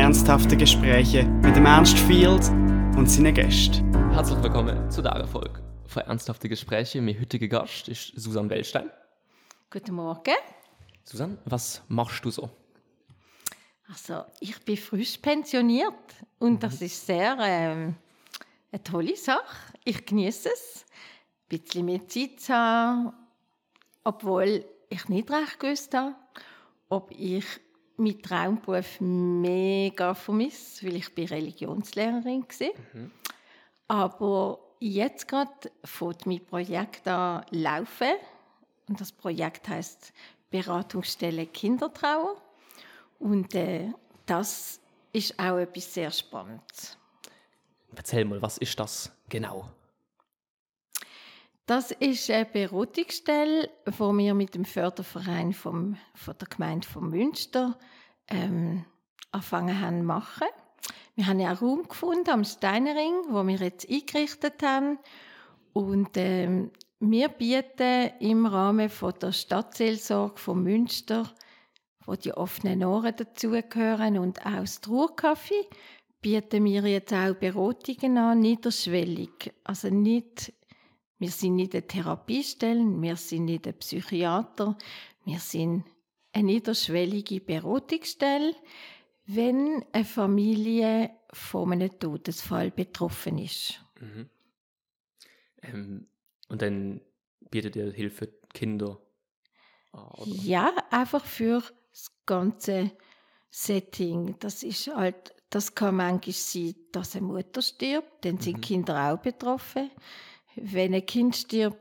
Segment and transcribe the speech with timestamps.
[0.00, 2.48] ernsthafte Gespräche mit dem Ernst Field
[2.96, 3.94] und seinen Gästen.
[4.12, 7.02] Herzlich willkommen zu dieser Folge von Ernsthafte Gespräche.
[7.02, 8.90] Mein heutiger Gast ist Susanne Wellstein.
[9.68, 10.32] Guten Morgen.
[11.04, 12.48] Susanne, was machst du so?
[13.90, 15.92] Also, ich bin frisch pensioniert
[16.38, 17.94] und das ist sehr ähm,
[18.72, 19.74] eine tolle Sache.
[19.84, 20.86] Ich genieße es,
[21.50, 23.12] ein bisschen mehr Zeit zu haben,
[24.02, 26.14] obwohl ich nicht recht gewusst habe,
[26.88, 27.44] ob ich
[28.00, 32.68] meinen Traumberuf mega vermisse, weil ich bin Religionslehrerin war.
[32.92, 33.10] Mhm.
[33.88, 38.14] Aber jetzt gerade fängt mein Projekt an laufen
[38.88, 40.12] und das Projekt heißt
[40.50, 42.36] Beratungsstelle Kindertrauer
[43.18, 43.92] und äh,
[44.26, 44.80] das
[45.12, 46.96] ist auch etwas sehr Spannendes.
[47.94, 49.70] Erzähl mal, was ist das genau?
[51.70, 57.78] Das ist eine Beratungsstelle, die wir mit dem Förderverein vom, von der Gemeinde von Münster
[58.26, 58.84] ähm,
[59.30, 60.48] angefangen haben zu machen.
[61.14, 64.98] Wir haben ja einen Raum gefunden am Steinering, wo wir jetzt eingerichtet haben.
[65.72, 71.32] Und ähm, wir bieten im Rahmen von der Stadtseelsorge von Münster,
[72.04, 75.68] wo die offenen Ohren dazugehören und auch das Ruhrkaffee,
[76.20, 79.52] bieten wir jetzt auch Beratungen an, niederschwellig.
[79.62, 80.52] Also nicht
[81.20, 84.76] wir sind nicht eine Therapiestelle, wir sind nicht ein Psychiater,
[85.24, 85.84] wir sind
[86.32, 88.54] eine niederschwellige Beratungsstelle,
[89.26, 93.84] wenn eine Familie von einem Todesfall betroffen ist.
[94.00, 94.30] Mhm.
[95.62, 96.06] Ähm,
[96.48, 97.02] und dann
[97.50, 98.98] bietet ihr Hilfe Kinder
[99.92, 100.08] an?
[100.24, 102.92] Ja, einfach für das ganze
[103.50, 104.36] Setting.
[104.38, 108.60] Das ist halt, das kann manchmal sein, dass eine Mutter stirbt, dann sind mhm.
[108.62, 109.90] Kinder auch betroffen.
[110.56, 111.78] Wenn ein Kind stirbt,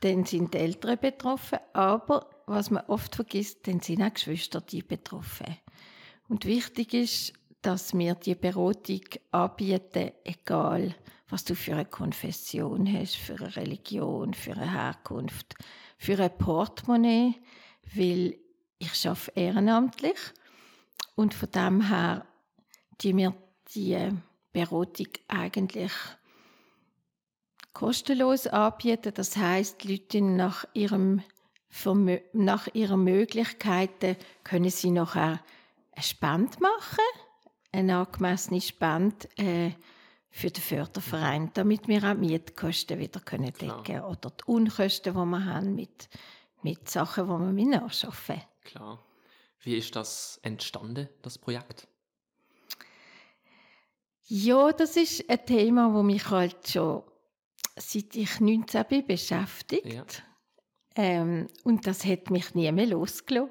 [0.00, 4.82] dann sind die Eltern betroffen, aber was man oft vergisst, dann sind auch Geschwister die
[4.82, 5.56] betroffen.
[6.28, 7.32] Und wichtig ist,
[7.62, 10.94] dass wir die Beratung anbieten, egal
[11.28, 15.54] was du für eine Konfession hast, für eine Religion, für eine Herkunft,
[15.98, 17.34] für ein Portemonnaie,
[17.94, 18.36] weil
[18.78, 20.18] ich arbeite ehrenamtlich
[21.14, 22.26] und von dem her
[23.00, 23.34] die mir
[23.74, 24.10] die
[24.52, 25.92] Beratung eigentlich
[27.80, 29.12] kostenlos anbieten.
[29.14, 31.22] Das heißt, die Leute nach ihrem
[32.32, 35.40] nach ihren Möglichkeiten können sie nachher
[35.92, 37.04] eine Spende machen,
[37.70, 39.70] eine angemessene Spende äh,
[40.30, 45.18] für den Förderverein, damit wir auch Mietkosten wieder können decken können oder die Unkosten, die
[45.18, 46.08] wir haben mit,
[46.62, 48.42] mit Sachen, die wir nachschaffen.
[48.62, 48.98] Klar.
[49.60, 51.86] Wie ist das entstanden, das Projekt?
[54.26, 57.04] Ja, das ist ein Thema, das mich halt schon
[57.80, 59.86] seit ich 19 bin beschäftigt.
[59.86, 60.04] Ja.
[60.96, 63.50] Ähm, und das hat mich nie mehr losgelassen.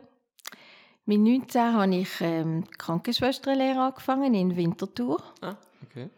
[1.05, 5.23] Mit 19 habe ich ähm, Krankenschwesterlehre angefangen in Winterthur.
[5.41, 6.09] Ah, okay.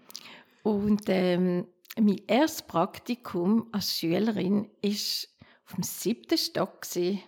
[0.64, 1.66] Und ähm,
[1.98, 6.82] mein erstes Praktikum als Schülerin war auf dem siebten Stock.
[6.82, 7.22] Gewesen.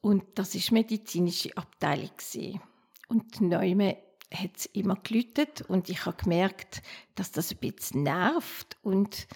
[0.00, 2.10] Und das war medizinische Abteilung.
[2.16, 2.60] Gewesen.
[3.08, 3.94] Und neu
[4.32, 6.82] hat es immer gelütet und ich habe gemerkt,
[7.14, 9.28] dass das ein bisschen nervt und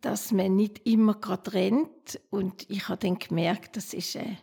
[0.00, 2.20] dass man nicht immer gerade rennt.
[2.30, 4.38] Und ich habe dann gemerkt, das ist ein,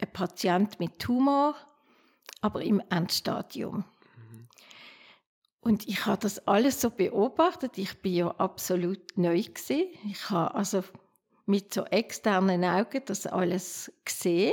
[0.00, 1.54] ein Patient mit Tumor,
[2.40, 3.84] aber im Endstadium.
[4.16, 4.48] Mhm.
[5.60, 7.78] Und ich habe das alles so beobachtet.
[7.78, 9.84] Ich bin ja absolut neu gewesen.
[10.08, 10.82] Ich habe also
[11.46, 14.52] mit so externen Augen das alles gesehen.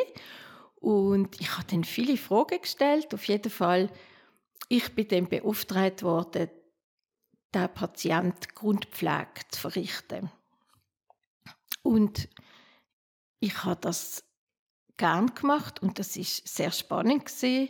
[0.79, 3.13] Und ich habe dann viele Fragen gestellt.
[3.13, 3.89] Auf jeden Fall,
[4.69, 6.49] ich bin dann beauftragt worden,
[7.57, 10.29] der Patient Grundpflege zu verrichten.
[11.81, 12.29] Und
[13.39, 14.23] ich habe das
[14.97, 17.69] gern gemacht und das ist sehr spannend gewesen.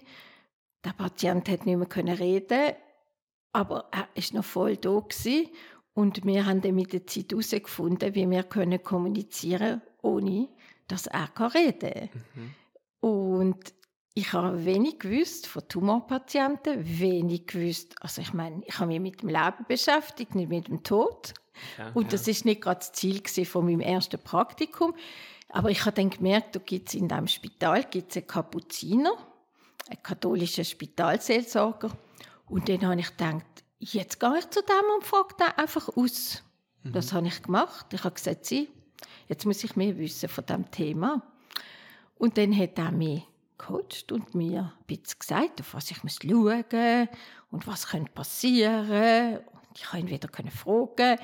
[0.84, 2.76] Der Patient hat nicht mehr reden,
[3.54, 5.50] aber er ist noch voll da gewesen.
[5.94, 10.50] und wir haben dann mit der Zeit herausgefunden, wie wir können kommunizieren, ohne
[10.90, 12.26] dass er reden kann.
[12.36, 12.56] Mhm.
[13.00, 13.74] Und
[14.18, 17.94] ich habe wenig gewusst von Tumorpatienten, wenig gewusst.
[18.02, 21.36] Also ich meine, ich habe mich mit dem Leben beschäftigt, nicht mit dem Tod.
[21.78, 22.32] Ja, und das ja.
[22.32, 24.96] ist nicht gerade das Ziel von meinem ersten Praktikum.
[25.50, 29.14] Aber ich habe dann gemerkt, da gibt es in diesem Spital gibt's einen Kapuziner,
[29.88, 31.92] einen katholischen Spitalseelsorger.
[32.48, 33.46] Und dann habe ich gedacht,
[33.78, 36.42] jetzt gehe ich zu dem und frage den einfach aus.
[36.82, 36.92] Mhm.
[36.92, 37.86] Das habe ich gemacht.
[37.94, 38.68] Ich habe gesagt, Sie,
[39.28, 41.22] jetzt muss ich mehr wissen von diesem Thema.
[42.16, 43.27] Und dann hat er mich
[43.58, 47.10] gecoacht und mir ein bisschen gesagt, auf was ich muss schauen
[47.52, 49.38] und was könnte passieren.
[49.38, 51.20] Und ich konnte ihn wieder fragen.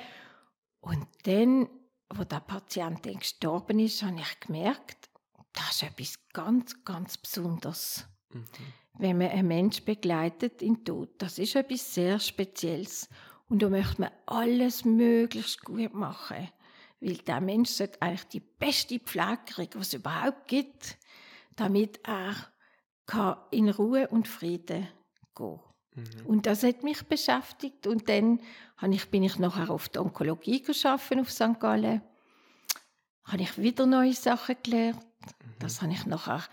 [0.82, 1.70] Und dann,
[2.10, 5.10] als der Patient dann gestorben ist, habe ich gemerkt,
[5.54, 8.08] das ist etwas ganz, ganz Besonderes.
[8.34, 8.46] Mhm.
[8.98, 11.10] wenn man einen Menschen begleitet in Tod.
[11.18, 13.10] Das ist etwas sehr Spezielles.
[13.50, 16.50] Und da möchte man alles möglichst gut machen.
[17.00, 20.98] Weil der Mensch sollte eigentlich die beste Pflege kriegen, die es überhaupt gibt,
[21.56, 22.36] damit er
[23.52, 24.88] in Ruhe und Frieden
[25.36, 25.60] gehen kann.
[25.96, 26.26] Mhm.
[26.26, 27.88] Und das hat mich beschäftigt.
[27.88, 28.40] Und dann
[29.12, 31.60] bin ich nachher auf die Onkologie geschaffen auf St.
[31.60, 32.02] Gallen.
[33.26, 34.98] Habe ich wieder neue Sachen gelernt.
[34.98, 35.60] Mhm.
[35.60, 36.44] Das habe ich nachher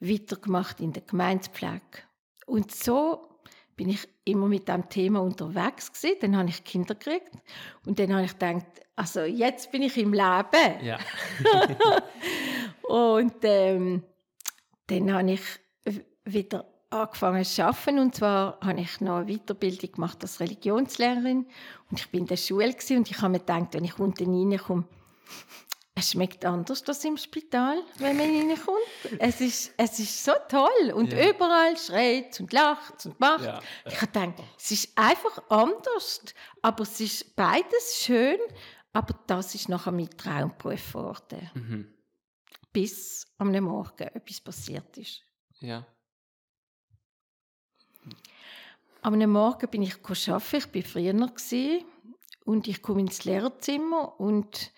[0.00, 2.02] weitergemacht in der Gemeindepflege.
[2.46, 3.28] Und so
[3.76, 6.16] bin ich immer mit dem Thema unterwegs gewesen.
[6.20, 7.32] Dann habe ich Kinder gekriegt
[7.86, 8.66] und dann habe ich gedacht,
[8.96, 10.84] also jetzt bin ich im Leben.
[10.84, 10.98] Ja.
[12.82, 14.04] und ähm,
[14.86, 15.40] dann habe ich
[16.24, 21.46] wieder angefangen zu arbeiten und zwar habe ich noch eine Weiterbildung gemacht als Religionslehrerin
[21.90, 24.84] und ich bin in der Schule und ich habe mir gedacht, wenn ich unten reinkomme,
[25.94, 29.20] es schmeckt anders als im Spital, wenn man reinkommt.
[29.20, 31.30] Es ist, es ist so toll und ja.
[31.30, 33.44] überall schreit und lacht und macht.
[33.44, 33.60] Ja.
[33.86, 36.22] Ich habe gedacht, es ist einfach anders,
[36.62, 38.38] aber es ist beides schön,
[38.92, 41.50] aber das ist nachher mein Traumberuf geworden.
[41.54, 41.94] Mhm.
[42.72, 45.22] Bis am Morgen etwas passiert ist.
[45.60, 45.86] Ja.
[49.02, 51.28] Am Morgen bin ich arbeiten, ich war früher
[52.44, 54.72] und ich komme ins Lehrerzimmer und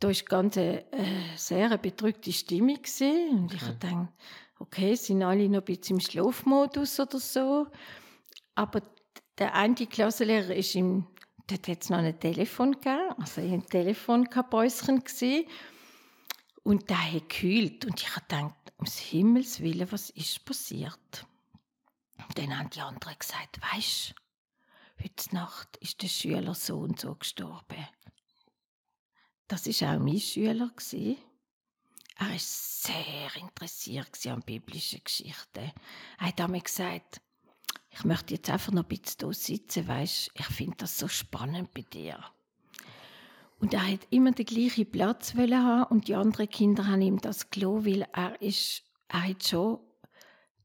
[0.00, 2.76] da war ganz eine äh, sehr bedrückte Stimmung.
[2.76, 3.38] Gewesen.
[3.38, 3.76] Und ich okay.
[3.80, 4.08] dachte,
[4.58, 7.66] okay, sind alle noch ein bisschen im Schlafmodus oder so.
[8.54, 8.82] Aber
[9.38, 11.06] der eine Klassenlehrer ist im,
[11.46, 15.46] dort hat es noch ein Telefon gegeben, also ein Telefonkäpäuschen gesehen.
[16.62, 17.84] Und der hat gekühlt.
[17.84, 21.26] Und ich dachte, um Himmels Willen, was ist passiert?
[22.16, 24.14] Und dann haben die anderen gesagt, weisst,
[25.02, 27.86] heute Nacht ist der Schüler so und so gestorben.
[29.48, 30.70] Das war auch mein Schüler.
[30.92, 35.72] Er war sehr interessiert an biblischen Geschichten.
[36.18, 37.20] Er hat mir gesagt,
[37.90, 41.74] ich möchte jetzt einfach noch ein bisschen hier sitzen, weißt, ich finde das so spannend
[41.74, 42.22] bei dir.
[43.60, 47.50] Und er hat immer den gleichen Platz haben und die anderen Kinder haben ihm das
[47.50, 49.80] gelassen, weil er, ist, er hat schon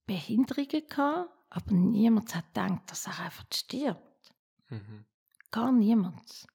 [0.06, 4.34] Behinderungen gehabt, aber niemand hat gedacht, dass er einfach stirbt.
[4.70, 5.06] Mhm.
[5.52, 6.48] Gar niemand.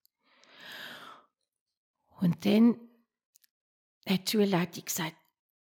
[2.19, 2.75] Und dann
[4.07, 5.15] hat die Schulleitung gesagt,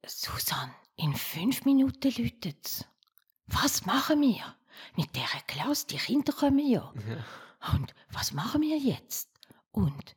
[0.06, 2.86] Susan, in fünf Minuten läutet es.
[3.48, 4.56] Was machen wir?
[4.96, 6.94] Mit dieser Klasse, die Kinder kommen ja.
[7.08, 7.74] ja.
[7.74, 9.30] Und was machen wir jetzt?
[9.72, 10.16] Und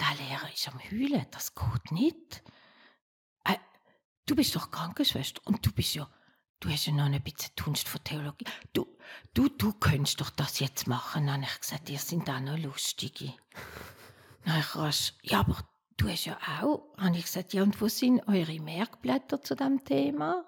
[0.00, 2.42] der Lehrer ist am Heulen, das geht nicht.
[3.44, 3.56] Äh,
[4.26, 6.10] du bist doch Krankenschwester und du bist ja,
[6.60, 8.46] du hast ja noch ein bisschen Dunst von Theologie.
[8.72, 8.86] Du,
[9.34, 11.26] du, du könntest doch das jetzt machen.
[11.26, 13.34] Dann habe ich gesagt, ihr sind auch noch Lustige.
[14.44, 15.56] Dann ich ja, aber
[15.96, 19.82] Du hast ja auch, habe ich gesagt, ja, und wo sind eure Merkblätter zu dem
[19.82, 20.44] Thema?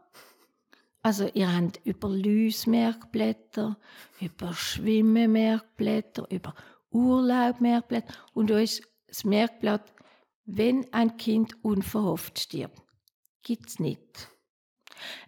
[1.00, 3.78] Also, ihr habt über Läuse-Merkblätter,
[4.20, 6.54] über Schwimmen-Merkblätter, über
[6.90, 9.92] Urlaub-Merkblätter und ist das Merkblatt,
[10.44, 12.80] wenn ein Kind unverhofft stirbt.
[13.42, 14.30] Gibt's nicht.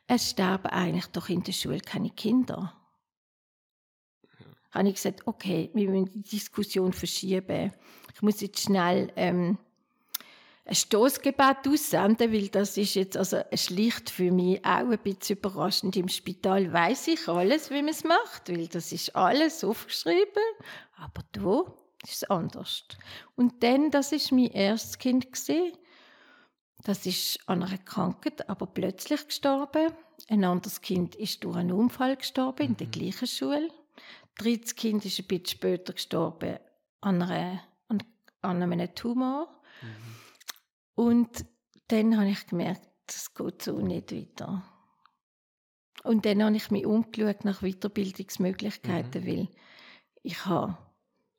[0.07, 2.75] Es sterben eigentlich doch in der Schule keine Kinder.
[4.39, 4.47] Ja.
[4.73, 7.73] Habe ich gesagt, okay, wir müssen die Diskussion verschieben.
[8.15, 9.59] Ich muss jetzt schnell ähm,
[10.65, 15.97] ein Stoßgebet aussenden, weil das ist jetzt also schlicht für mich auch ein bisschen überraschend.
[15.97, 20.43] Im Spital weiß ich alles, wie man es macht, weil das ist alles aufgeschrieben,
[20.97, 21.23] aber
[22.03, 22.85] da ist anders.
[23.37, 25.73] Und dann, das ist mein erstes Kind gesehen.
[26.85, 29.93] Das ist an einer Krankheit, aber plötzlich gestorben.
[30.29, 32.93] Ein anderes Kind ist durch einen Unfall gestorben in der mhm.
[32.93, 33.69] gleichen Schule.
[33.69, 36.59] Ein drittes Kind ist ein bisschen später gestorben
[37.03, 38.03] an, einer, an,
[38.41, 39.49] an einem Tumor.
[39.83, 41.05] Mhm.
[41.05, 41.45] Und
[41.89, 44.63] dann habe ich gemerkt, es geht so nicht weiter.
[46.03, 49.27] Und dann habe ich mich umgeschaut nach Weiterbildungsmöglichkeiten, mhm.
[49.27, 49.49] weil
[50.23, 50.79] ich habe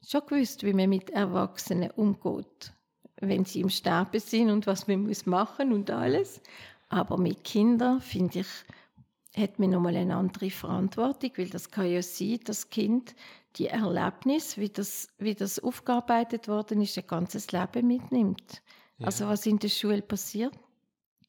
[0.06, 2.74] schon gewusst, wie man mit Erwachsenen umgeht,
[3.20, 6.42] wenn sie im Sterben sind und was man muss machen und alles.
[6.90, 8.48] Aber mit Kindern, finde ich,
[9.36, 13.16] hat man nochmal eine andere Verantwortung, weil das kann ja sein, dass das Kind
[13.56, 18.62] die Erlebnis, wie das, wie das aufgearbeitet worden ist, ein ganzes Leben mitnimmt.
[18.98, 19.08] Ja.
[19.08, 20.54] Also was in der Schule passiert,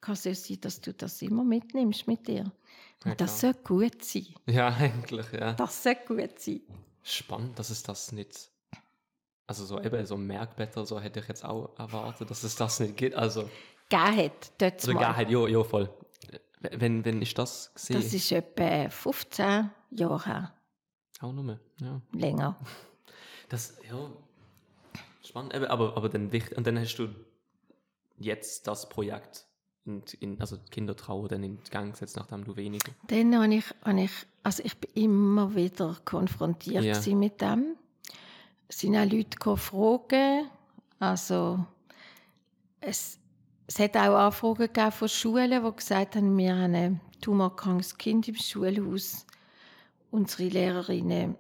[0.00, 2.52] kann es ja sein, dass du das immer mitnimmst mit dir.
[3.04, 4.26] Und ja, das soll gut sein.
[4.46, 5.52] Ja, eigentlich, ja.
[5.54, 6.60] Das soll gut sein.
[7.02, 8.51] Spannend, dass es das nicht.
[9.52, 12.96] Also so eben so Merkblätter, so hätte ich jetzt auch erwartet, dass es das nicht
[12.96, 13.14] gibt.
[13.14, 13.50] Also.
[13.90, 15.90] Garheit, dort Also Garheit, ja, ja, voll.
[16.60, 17.96] Wenn, wenn ich das sehe.
[17.96, 20.54] Das ist etwa 15 Jahre her.
[21.20, 22.00] Auch nur mehr, ja.
[22.12, 22.56] Länger.
[23.50, 24.10] Das, ja.
[25.22, 27.08] Spannend, aber, aber dann, und dann hast du
[28.16, 29.44] jetzt das Projekt
[29.84, 32.92] in, in, also Kindertrauer dann in Gang gesetzt, nachdem du weniger?
[33.08, 37.14] Dann habe ich, habe ich, also ich bin immer wieder konfrontiert Ja.
[37.14, 37.76] mit dem.
[38.72, 40.48] Sind auch Leute fragen,
[40.98, 41.64] also
[42.80, 43.18] es,
[43.66, 48.28] es hat auch Anfragen gegeben von Schulen, die gesagt haben, wir haben ein tumorkrankes Kind
[48.28, 49.26] im Schulhaus.
[50.10, 51.36] Unsere Lehrerinnen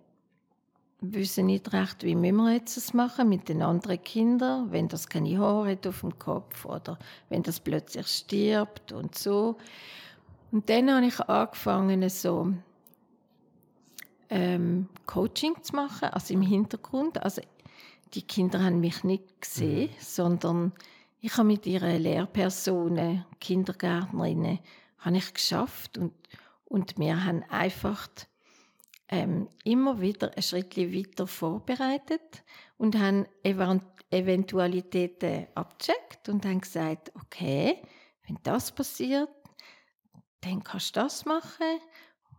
[1.00, 5.08] wissen nicht recht, wie müssen wir jetzt das machen mit den anderen Kindern, wenn das
[5.08, 6.98] keine Haare hat auf dem Kopf oder
[7.30, 9.56] wenn das plötzlich stirbt und so.
[10.52, 12.52] Und dann habe ich angefangen, so
[14.32, 17.22] ähm, Coaching zu machen, also im Hintergrund.
[17.22, 17.42] Also
[18.14, 20.72] die Kinder haben mich nicht gesehen, sondern
[21.20, 24.58] ich habe mit ihren Lehrpersonen, Kindergärtnerinnen,
[24.98, 26.14] habe ich geschafft und,
[26.64, 28.08] und wir haben einfach
[29.08, 32.42] ähm, immer wieder ein Schritt weiter vorbereitet
[32.78, 37.82] und haben Evan- Eventualitäten abgecheckt und haben gesagt, okay,
[38.26, 39.28] wenn das passiert,
[40.40, 41.78] dann kannst du das machen.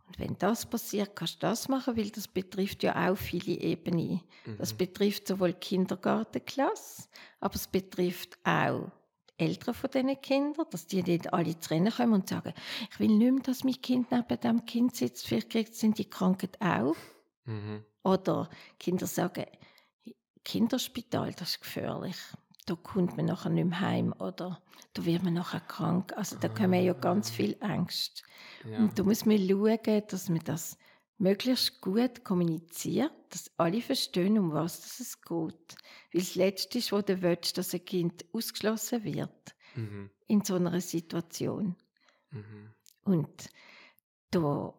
[0.06, 4.20] Und wenn das passiert, kannst du das machen, weil das betrifft ja auch viele Ebenen.
[4.58, 7.08] Das betrifft sowohl die Kindergartenklasse,
[7.40, 8.90] aber es betrifft auch
[9.30, 12.52] die Eltern von diesen Kindern, dass die nicht alle trennen können und sagen,
[12.90, 16.08] ich will nicht mehr, dass mein Kind neben dem Kind sitzt, vielleicht kriegt es die
[16.08, 16.94] Krankheit auch.
[17.46, 17.84] Mhm.
[18.02, 19.46] Oder Kinder sagen,
[20.44, 22.16] Kinderspital, das ist gefährlich.
[22.66, 24.62] Da kommt man nachher nicht mehr heim oder
[24.94, 26.12] da wird man nachher krank.
[26.16, 28.22] Also da kommen ja ganz viel Ängste.
[28.64, 28.78] Ja.
[28.78, 30.78] Und da muss man schauen, dass man das
[31.18, 35.28] möglichst gut kommuniziert, dass alle verstehen, um was es geht.
[36.12, 40.10] Weil das Letzte ist, was du willst, dass ein Kind ausgeschlossen wird Mhm.
[40.26, 41.76] in so einer Situation.
[42.30, 42.70] Mhm.
[43.04, 43.48] Und
[44.30, 44.72] da,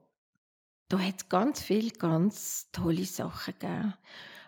[0.87, 3.93] da hat es ganz viele ganz tolle Sachen gegeben.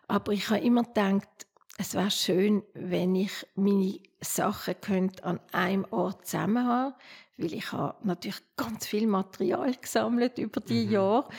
[0.08, 1.47] Aber ich habe immer gedacht,
[1.78, 6.96] es wäre schön, wenn ich meine Sachen könnte an einem Ort zusammen haben,
[7.38, 10.92] weil ich habe natürlich ganz viel Material gesammelt über die Mhm.
[10.92, 11.30] Jahre,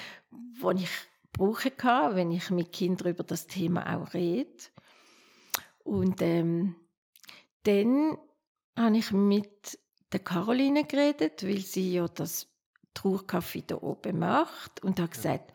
[0.60, 0.88] wo ich
[1.32, 4.48] brauchen kann, wenn ich mit Kindern über das Thema auch rede.
[5.82, 6.76] Und ähm,
[7.64, 8.16] dann
[8.76, 9.78] habe ich mit
[10.12, 12.46] der Caroline geredet, weil sie ja das
[12.94, 15.52] Trauercafé da oben macht und habe gesagt,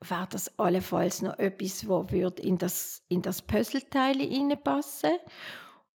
[0.00, 2.06] wäre das allenfalls noch etwas, wo
[2.40, 5.16] in das, in das Puzzleteil reinpassen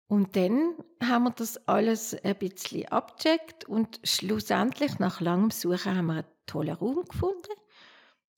[0.09, 6.07] Und dann haben wir das alles ein bisschen abgecheckt und schlussendlich, nach langem Suchen, haben
[6.07, 7.52] wir einen tollen Raum gefunden.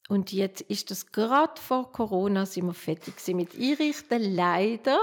[0.08, 4.34] Und jetzt ist das gerade vor Corona, sind wir fertig mit Einrichten.
[4.34, 4.98] Leider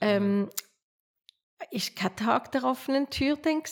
[0.00, 0.50] ähm,
[1.70, 3.62] ist kein Tag der offenen Tür dann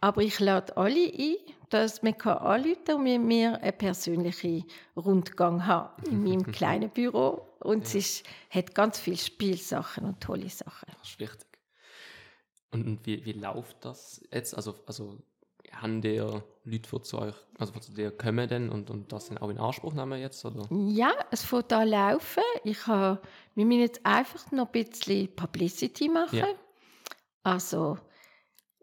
[0.00, 1.36] aber ich lade alle ein,
[1.72, 4.64] dass man kann anrufen und mit mir einen persönlichen
[4.94, 7.46] Rundgang haben in meinem kleinen Büro.
[7.60, 10.92] Und es ist, hat ganz viele Spielsachen und tolle Sachen.
[10.98, 11.48] Das ist wichtig.
[12.72, 14.54] Und, wie, wie läuft das jetzt?
[14.54, 15.18] Also, also
[15.72, 19.28] haben der Leute, die zu euch, also die zu dir kommen denn und, und das
[19.28, 20.44] dann auch in Anspruch nehmen jetzt?
[20.44, 20.66] Oder?
[20.70, 22.42] Ja, es fängt an laufen.
[22.64, 23.20] Ich habe,
[23.54, 26.38] wir müssen jetzt einfach noch ein bisschen Publicity machen.
[26.38, 26.48] Ja.
[27.42, 27.98] Also,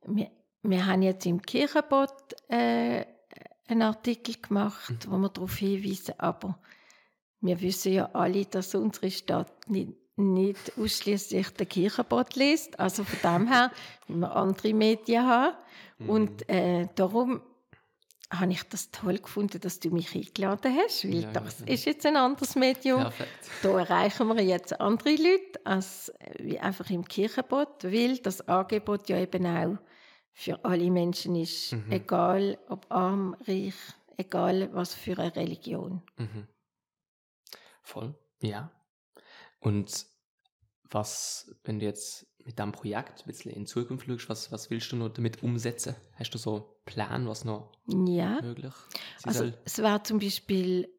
[0.06, 0.32] wir,
[0.64, 2.14] wir haben jetzt im Kirchenbot
[2.50, 3.06] äh,
[3.68, 6.60] einen Artikel gemacht, wo wir darauf hinweisen, aber
[7.42, 12.80] wir wissen ja alle, dass unsere Stadt nicht, nicht ausschließlich den Kirchenbot liest.
[12.80, 13.72] Also von dem her
[14.08, 15.56] müssen wir andere Medien haben.
[16.08, 17.42] Und äh, darum
[18.32, 21.68] habe ich das toll gefunden, dass du mich eingeladen hast, weil Ja, das ja.
[21.68, 23.02] ist jetzt ein anderes Medium.
[23.02, 23.50] Perfekt.
[23.64, 29.10] Da erreichen wir jetzt andere Leute als äh, wie einfach im Kirchenbot, weil das Angebot
[29.10, 29.78] ja eben auch
[30.34, 31.92] für alle Menschen ist, Mhm.
[31.92, 33.76] egal ob arm, reich,
[34.18, 36.02] egal was für eine Religion.
[36.18, 36.48] Mhm.
[37.82, 38.72] Voll, ja.
[39.60, 40.06] Und
[40.90, 44.92] was, wenn du jetzt mit deinem Projekt ein bisschen in Zukunft schaust, was, was willst
[44.92, 45.96] du noch damit umsetzen?
[46.16, 48.74] Hast du so einen Plan, was noch Ja, möglich
[49.18, 49.58] sein also soll?
[49.66, 50.90] es wäre zum Beispiel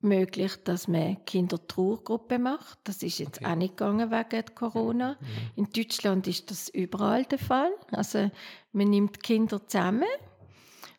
[0.00, 2.78] möglich, dass man Kindertrauergruppe macht.
[2.84, 3.50] Das ist jetzt Okay.
[3.50, 5.16] auch nicht gegangen wegen Corona.
[5.20, 5.64] Mhm.
[5.64, 7.72] In Deutschland ist das überall der Fall.
[7.92, 8.30] Also
[8.72, 10.04] man nimmt Kinder zusammen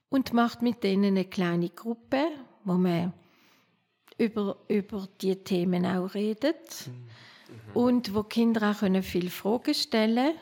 [0.10, 2.28] und macht mit denen eine kleine Gruppe,
[2.64, 3.14] wo man
[4.18, 6.90] über, über die Themen auch redet
[7.74, 10.34] und wo Kinder auch können viel Fragen stellen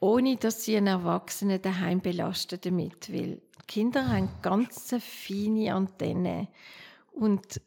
[0.00, 6.48] ohne dass sie einen Erwachsenen daheim belasten damit, weil Kinder haben ganz eine feine Antennen
[7.12, 7.60] und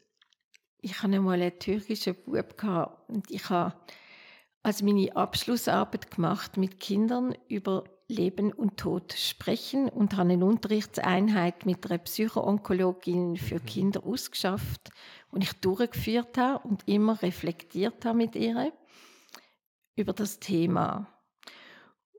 [0.84, 3.74] ich hatte einmal einen türkischen Bub gehabt und ich habe
[4.62, 11.64] also meine Abschlussarbeit gemacht mit Kindern über Leben und Tod sprechen und habe eine Unterrichtseinheit
[11.64, 14.90] mit einer Psychoonkologin für Kinder ausgeschafft
[15.30, 18.72] und ich durchgeführt habe und immer reflektiert habe mit ihr
[19.96, 21.06] über das Thema.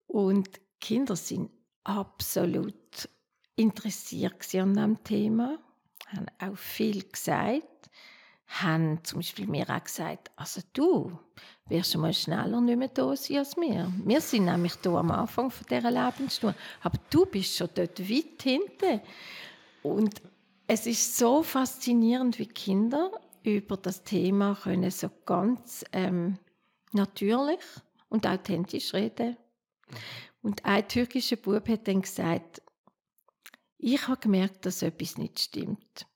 [0.07, 1.51] Und Kinder sind
[1.83, 3.09] absolut
[3.55, 5.59] interessiert an diesem Thema,
[6.07, 7.74] haben auch viel gesagt,
[8.61, 11.17] haben zum Beispiel mir auch gesagt, also du
[11.67, 13.91] wirst mal schneller nicht mehr da sein als wir.
[14.03, 19.01] Wir sind nämlich da am Anfang dieser Lebensstunde, aber du bist schon dort weit hinten.
[19.83, 20.21] Und
[20.67, 23.11] es ist so faszinierend, wie Kinder
[23.43, 26.39] über das Thema können so ganz ähm,
[26.91, 27.59] natürlich
[28.09, 29.37] und authentisch reden.
[30.41, 32.61] Und ein türkischer Bub hat dann gesagt,
[33.77, 36.07] ich habe gemerkt, dass etwas nicht stimmt.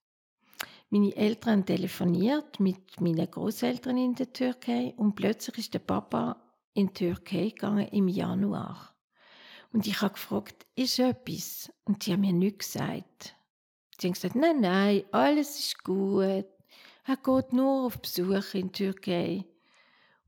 [0.91, 6.41] Meine Eltern haben telefoniert mit meinen Großeltern in der Türkei und plötzlich ist der Papa
[6.73, 8.95] in die Türkei gegangen im Januar.
[9.71, 11.71] Und ich habe gefragt, ist etwas?
[11.83, 13.35] Und die haben mir nichts gesagt.
[13.99, 16.45] Sie haben gesagt, nein, nein, alles ist gut.
[17.05, 19.45] Er geht nur auf Besuch in die Türkei.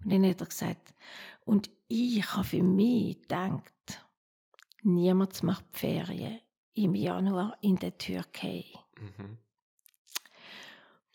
[0.03, 0.93] Und dann hat er gesagt,
[1.43, 4.05] und ich habe für mich gedacht,
[4.83, 6.39] niemand macht Ferien
[6.73, 8.65] im Januar in der Türkei.
[8.99, 9.39] Mhm.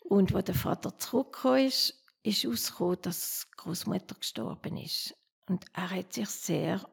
[0.09, 5.15] Und als der Vater zurückgekommen ist, ist herausgekommen, dass die Großmutter gestorben ist.
[5.47, 6.89] Und er hat sich sehr.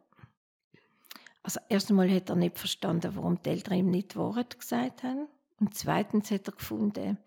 [1.42, 5.28] Also, erst hat er nicht verstanden, warum die Eltern ihm nicht Wahrheit gesagt haben.
[5.60, 7.18] Und zweitens hat er gefunden,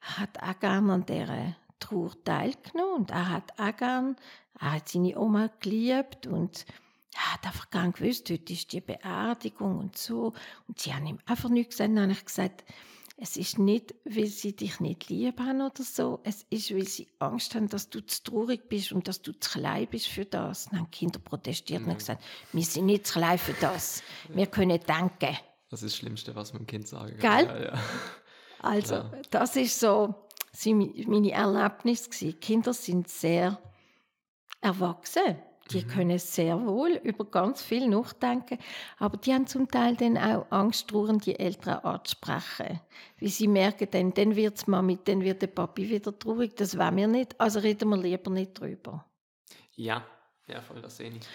[0.00, 4.16] er hat auch gerne an dieser Trauer teilgenommen und er hat auch gerne,
[4.58, 6.64] er hat seine Oma geliebt und
[7.14, 10.32] er hat einfach gar nicht gewusst, heute ist die Beerdigung und so.
[10.66, 11.90] Und sie haben ihm einfach nichts gesagt.
[11.96, 12.64] Dann habe ich gesagt,
[13.16, 16.20] es ist nicht, weil sie dich nicht lieben oder so.
[16.24, 19.50] Es ist, weil sie Angst haben, dass du zu traurig bist und dass du zu
[19.50, 20.66] klein bist für das.
[20.66, 21.90] Dann haben die Kinder protestiert mhm.
[21.90, 24.02] und gesagt, wir sind nicht zu klein für das.
[24.28, 25.36] Wir können denken.
[25.70, 27.46] Das ist das Schlimmste, was man dem Kind sagen kann.
[27.46, 27.56] Gell?
[27.56, 27.82] Ja, ja.
[28.60, 29.12] Also, Klar.
[29.30, 30.14] das ist so
[30.64, 32.10] meine Erlebnis.
[32.10, 32.40] Gewesen.
[32.40, 33.58] Kinder sind sehr
[34.60, 35.36] erwachsen.
[35.70, 35.88] Die mhm.
[35.88, 38.58] können sehr wohl über ganz viel nachdenken,
[38.98, 42.80] aber die haben zum Teil dann auch Angst, die Eltern anzusprechen.
[43.16, 46.54] Wie sie merken, dann, dann wird es Mami, dann wird der Papi wieder traurig.
[46.56, 49.06] Das wollen wir nicht, also reden wir lieber nicht drüber.
[49.76, 50.04] Ja,
[50.46, 51.26] ja, voll, das sehe ich.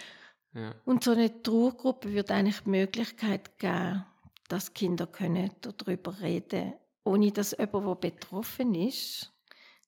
[0.53, 0.75] Ja.
[0.85, 4.05] Und so eine Trauergruppe wird eigentlich die Möglichkeit geben,
[4.47, 6.73] dass Kinder können darüber reden
[7.09, 9.31] ohne dass jemand, der betroffen ist,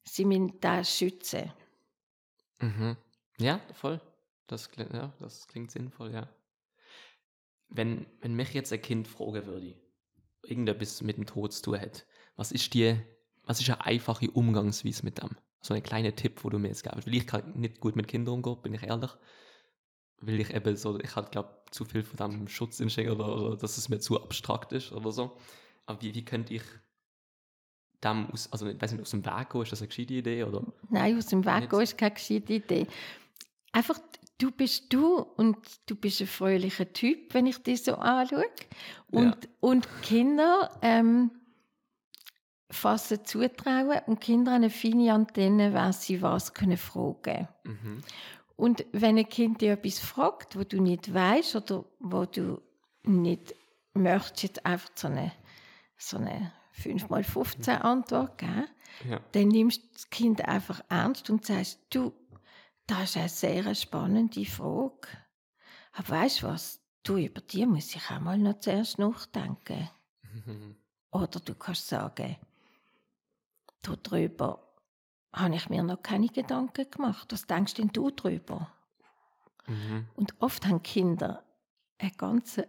[0.04, 1.51] sie müssen das schützen.
[2.60, 2.97] Mhm.
[3.38, 4.01] Ja, voll.
[4.52, 6.28] Das, ja, das klingt sinnvoll, ja.
[7.70, 9.80] Wenn, wenn mich jetzt ein Kind fragen würde,
[10.44, 12.98] irgendetwas mit dem Tod zu tun hat, was ist die,
[13.46, 15.38] was ist eine einfache Umgangsweise mit dem?
[15.62, 17.08] So ein kleiner Tipp, wo du mir jetzt gibst.
[17.08, 19.12] Weil ich kann nicht gut mit Kindern umgehen, bin ich ehrlich.
[20.18, 23.78] Weil ich eben so, ich halt glaube zu viel von dem Schutzinstinkt oder, oder dass
[23.78, 25.38] es mir zu abstrakt ist oder so.
[25.86, 26.64] Aber wie, wie könnte ich
[28.04, 30.44] dem aus, also ich weiß nicht, aus dem Weg gehen, ist das eine gescheite Idee?
[30.44, 30.66] Oder?
[30.90, 32.88] Nein, aus dem Weg gehen ist keine gescheite Idee.
[33.71, 33.99] Einfach,
[34.38, 38.45] du bist du und du bist ein fröhlicher Typ, wenn ich dich so anschaue.
[39.10, 39.49] Und, ja.
[39.60, 41.31] und Kinder ähm,
[42.69, 48.01] fassen Zutrauen und Kinder haben eine feine Antenne, wenn sie was können fragen mhm.
[48.55, 52.62] Und wenn ein Kind dir etwas fragt, wo du nicht weißt oder wo du
[53.03, 53.55] nicht
[53.93, 55.31] möchtest, einfach so eine,
[55.97, 58.67] so eine 5x15 Antwort geben,
[59.10, 59.19] ja.
[59.31, 62.13] dann nimmst du das Kind einfach ernst und sagst, du,
[62.88, 65.08] das ist eine sehr spannende Frage.
[65.94, 66.82] Aber weißt du was?
[67.04, 69.89] Du, über die muss ich auch mal noch zuerst nachdenken.
[71.12, 72.38] Oder du kannst sagen,
[73.82, 74.76] darüber
[75.34, 77.32] habe ich mir noch keine Gedanken gemacht.
[77.32, 78.72] Was denkst denn du darüber?
[79.67, 80.08] Mhm.
[80.13, 81.44] Und oft haben Kinder
[81.98, 82.67] eine ganze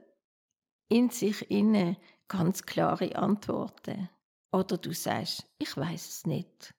[0.89, 1.97] in sich inne
[2.29, 4.09] ganz klare Antworten.
[4.51, 6.75] Oder du sagst, ich weiß es nicht.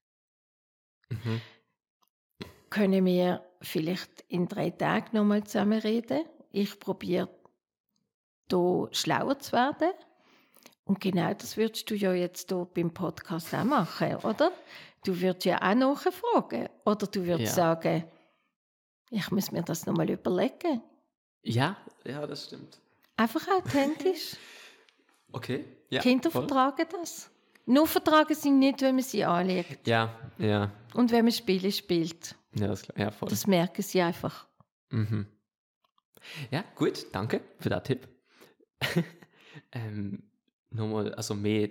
[1.10, 1.42] Mhm.
[2.74, 6.26] Können wir vielleicht in drei Tagen nochmal zusammen reden?
[6.52, 7.30] Ich probiere,
[8.50, 9.92] hier schlauer zu werden.
[10.84, 14.52] Und genau das würdest du ja jetzt hier beim Podcast auch machen, oder?
[15.06, 16.68] Du würdest ja auch nachfragen.
[16.84, 17.76] Oder du würdest ja.
[17.76, 18.06] sagen,
[19.12, 20.82] ich muss mir das nochmal überlegen.
[21.44, 22.80] Ja, ja, das stimmt.
[23.18, 24.36] Einfach authentisch.
[25.36, 25.66] Okay.
[25.90, 26.48] Ja, Kinder voll.
[26.48, 27.32] vertragen das.
[27.66, 29.88] Nur vertragen sie nicht, wenn man sie anlegt.
[29.88, 30.72] Ja, ja.
[30.94, 32.36] Und wenn man Spiele spielt.
[32.56, 33.30] Ja, das, ja voll.
[33.30, 34.48] Das merken sie einfach.
[34.90, 35.28] Mhm.
[36.52, 38.08] Ja, gut, danke für den Tipp.
[39.72, 40.24] ähm,
[40.70, 41.70] nochmal, also mehr,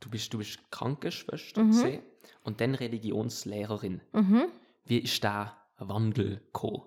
[0.00, 2.00] du bist, du bist Krankenschwester mhm.
[2.42, 4.00] und dann Religionslehrerin.
[4.12, 4.46] Mhm.
[4.84, 6.82] Wie ist der Wandel gekommen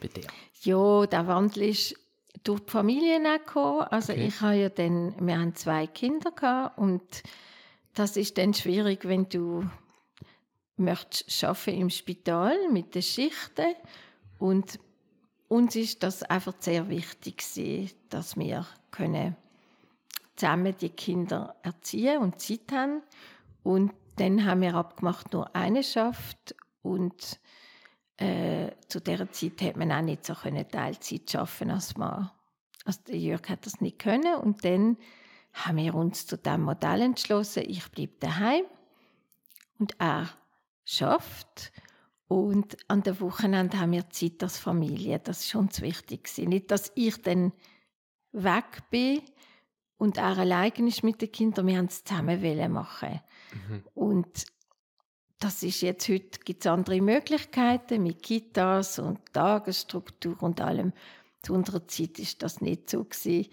[0.00, 0.26] bei dir?
[0.62, 1.94] Ja, der Wandel ist
[2.44, 3.82] durch die Familie gekommen.
[3.82, 4.26] Also okay.
[4.26, 7.22] ich habe ja dann, wir haben zwei Kinder gehabt und
[7.94, 9.68] das ist dann schwierig, wenn du
[10.76, 13.74] möchtest arbeiten im Spital mit den Schichten
[14.38, 14.78] und
[15.48, 17.42] uns ist das einfach sehr wichtig
[18.08, 19.36] dass wir können
[20.36, 23.02] zusammen die Kinder erziehen und Zeit haben.
[23.62, 27.38] Und dann haben wir abgemacht, nur eine schafft und
[28.16, 32.30] äh, zu dieser Zeit hat man auch nicht so können Teilzeit schaffen als man.
[32.84, 34.96] Also Jörg hat das nicht können und dann
[35.52, 38.64] haben wir uns zu diesem Modell entschlossen, ich bleibe daheim
[39.78, 40.28] und er
[40.84, 41.72] schafft
[42.28, 45.18] und an der Wochenende haben wir Zeit als Familie.
[45.18, 46.46] Das ist schon das Wichtigste.
[46.46, 47.52] Nicht, dass ich dann
[48.30, 49.20] weg bin
[49.98, 51.66] und er allein ist mit den Kindern.
[51.66, 53.20] Wir haben es zusammen machen.
[53.68, 53.82] Mhm.
[53.94, 54.46] Und
[55.40, 60.92] das ist jetzt heute gibt es andere Möglichkeiten mit Kitas und Tagesstruktur und allem.
[61.42, 63.48] Zu unserer Zeit ist das nicht so gewesen.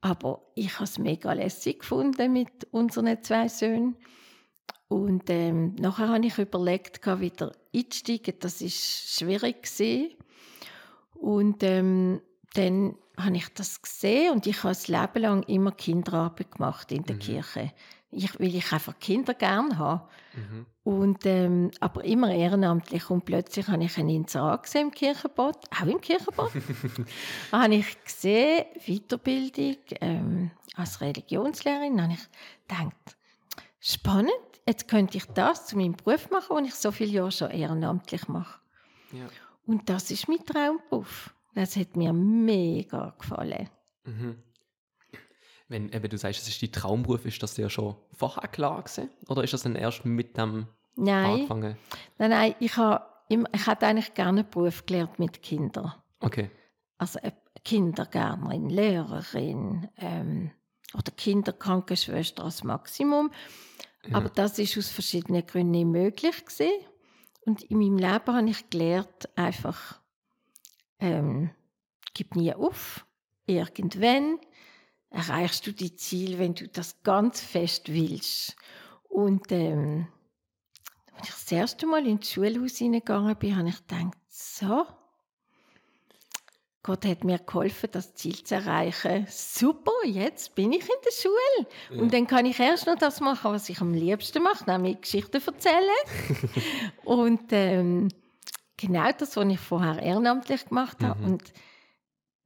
[0.00, 3.96] Aber ich habe es mega lässig gefunden mit unseren zwei Söhnen.
[4.88, 8.34] Und ähm, nachher habe ich überlegt, wieder einzusteigen.
[8.40, 10.16] Das ist schwierig gewesen.
[11.14, 12.22] Und ähm,
[12.54, 17.04] dann habe ich das gesehen und ich habe das Leben lang immer Kinderarbeit gemacht in
[17.04, 17.20] der mhm.
[17.20, 17.72] Kirche.
[18.12, 20.08] Ich, weil ich einfach Kinder gerne habe.
[20.34, 20.66] Mhm.
[20.82, 23.08] Und, ähm, aber immer ehrenamtlich.
[23.10, 26.50] Und plötzlich habe ich einen Inserat gesehen im Kirchenbad, auch im Kirchenbad.
[27.52, 31.96] habe ich gesehen, Weiterbildung ähm, als Religionslehrerin.
[31.96, 32.28] Da habe ich
[32.66, 33.16] gedacht,
[33.78, 34.32] spannend,
[34.66, 38.26] jetzt könnte ich das zu meinem Beruf machen, den ich so viele Jahre schon ehrenamtlich
[38.28, 38.60] mache.
[39.12, 39.28] Ja.
[39.66, 41.34] Und das ist mein Traumberuf.
[41.54, 43.68] Das hat mir mega gefallen.
[44.04, 44.36] Mhm.
[45.70, 49.08] Wenn eben du sagst, es ist dein Traumberuf, ist das ja schon vorher klar gewesen?
[49.28, 51.30] Oder ist das dann erst mit dem nein.
[51.30, 51.76] angefangen?
[52.18, 55.94] Nein, nein, ich habe ich hatte eigentlich gerne einen Beruf gelernt mit Kindern.
[56.18, 56.50] Okay.
[56.98, 57.20] Also
[57.64, 60.50] Kindergärtnerin, Lehrerin ähm,
[60.94, 63.30] oder Kinderkrankenschwester als Maximum.
[64.08, 64.16] Ja.
[64.16, 66.72] Aber das ist aus verschiedenen Gründen nicht möglich gewesen.
[67.46, 70.00] Und in meinem Leben habe ich gelernt, einfach
[70.98, 71.50] ähm,
[72.14, 73.06] gib nie auf.
[73.46, 74.40] Irgendwann
[75.10, 78.56] erreichst du die Ziel, wenn du das ganz fest willst.
[79.08, 80.06] Und ähm,
[81.16, 84.86] als ich das erste Mal ins Schulhaus hineingegangen bin, habe ich gedacht, so,
[86.82, 89.26] Gott hat mir geholfen, das Ziel zu erreichen.
[89.28, 91.68] Super, jetzt bin ich in der Schule.
[91.90, 92.00] Ja.
[92.00, 95.42] Und dann kann ich erst noch das machen, was ich am liebsten mache, nämlich Geschichten
[95.44, 95.82] erzählen.
[97.04, 98.08] und ähm,
[98.78, 101.20] genau das, was ich vorher ehrenamtlich gemacht habe.
[101.20, 101.32] Mhm.
[101.32, 101.52] Und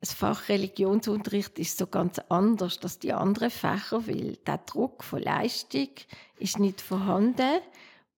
[0.04, 5.22] das Fach Religionsunterricht ist so ganz anders als die anderen Fächer, weil der Druck von
[5.22, 5.88] Leistung
[6.38, 7.60] ist nicht vorhanden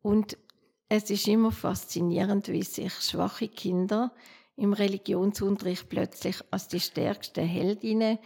[0.02, 0.36] und
[0.88, 4.10] es ist immer faszinierend, wie sich schwache Kinder
[4.56, 8.18] im Religionsunterricht plötzlich als die stärksten Heldinnen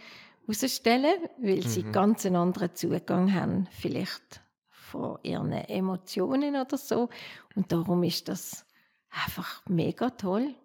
[0.47, 1.61] herausstellen, weil mhm.
[1.61, 7.09] sie ganz einen anderen Zugang haben, vielleicht von ihren Emotionen oder so.
[7.55, 8.65] Und darum ist das
[9.11, 10.55] einfach mega toll.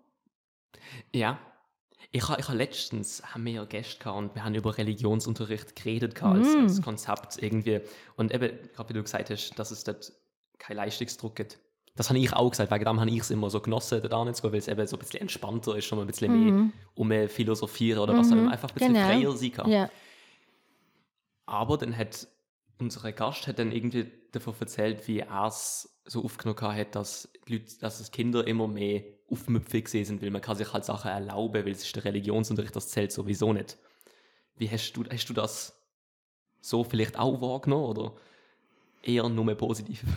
[1.12, 1.38] Ja,
[2.12, 5.76] ich habe, ich habe letztens haben wir ja Gäste gehabt und wir haben über Religionsunterricht
[5.76, 6.60] geredet als, mm.
[6.60, 7.80] als Konzept irgendwie.
[8.16, 10.12] Und eben, wie du gesagt hast, dass es dort
[10.58, 11.58] keinen Leistungsdruck gibt.
[11.96, 14.36] Das habe ich auch gesagt, wegen dem habe ich es immer so genossen, da nicht
[14.36, 16.72] zu gehen, weil es eben so ein bisschen entspannter ist, schon ein bisschen mm.
[17.04, 18.48] mehr um philosophieren oder was, mm.
[18.48, 19.06] einfach ein bisschen genau.
[19.06, 19.70] freier sein kann.
[19.70, 19.90] Ja.
[21.46, 22.28] Aber dann hat
[22.78, 27.78] unser Gast hat dann irgendwie davon erzählt, wie er es so aufgenommen hat, dass, Leute,
[27.80, 31.72] dass es Kinder immer mehr aufmüpfig sind, weil man kann sich halt Sachen erlauben, weil
[31.72, 33.76] es ist der Religionsunterricht, das zählt sowieso nicht.
[34.56, 35.76] Wie hast du, hast du das
[36.60, 38.14] so vielleicht auch wahrgenommen oder
[39.02, 40.02] eher nur mehr positiv?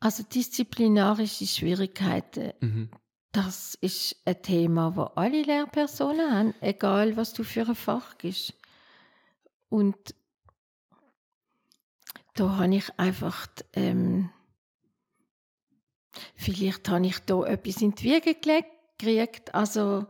[0.00, 2.88] Also disziplinarische Schwierigkeiten, mhm.
[3.32, 8.54] das ist ein Thema, das alle Lehrpersonen haben, egal was du für ein Fach gibst.
[9.68, 10.14] Und
[12.34, 14.30] da habe ich einfach, ähm,
[16.36, 20.06] vielleicht habe ich da etwas in die Wiege gekriegt, also,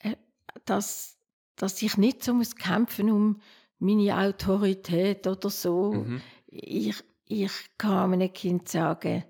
[0.00, 0.16] äh,
[0.64, 1.18] dass,
[1.56, 3.40] dass ich nicht so muss kämpfen um
[3.78, 5.92] meine Autorität oder so.
[5.92, 6.20] Mhm.
[6.46, 9.24] Ich, ich kann meinem Kind sagen,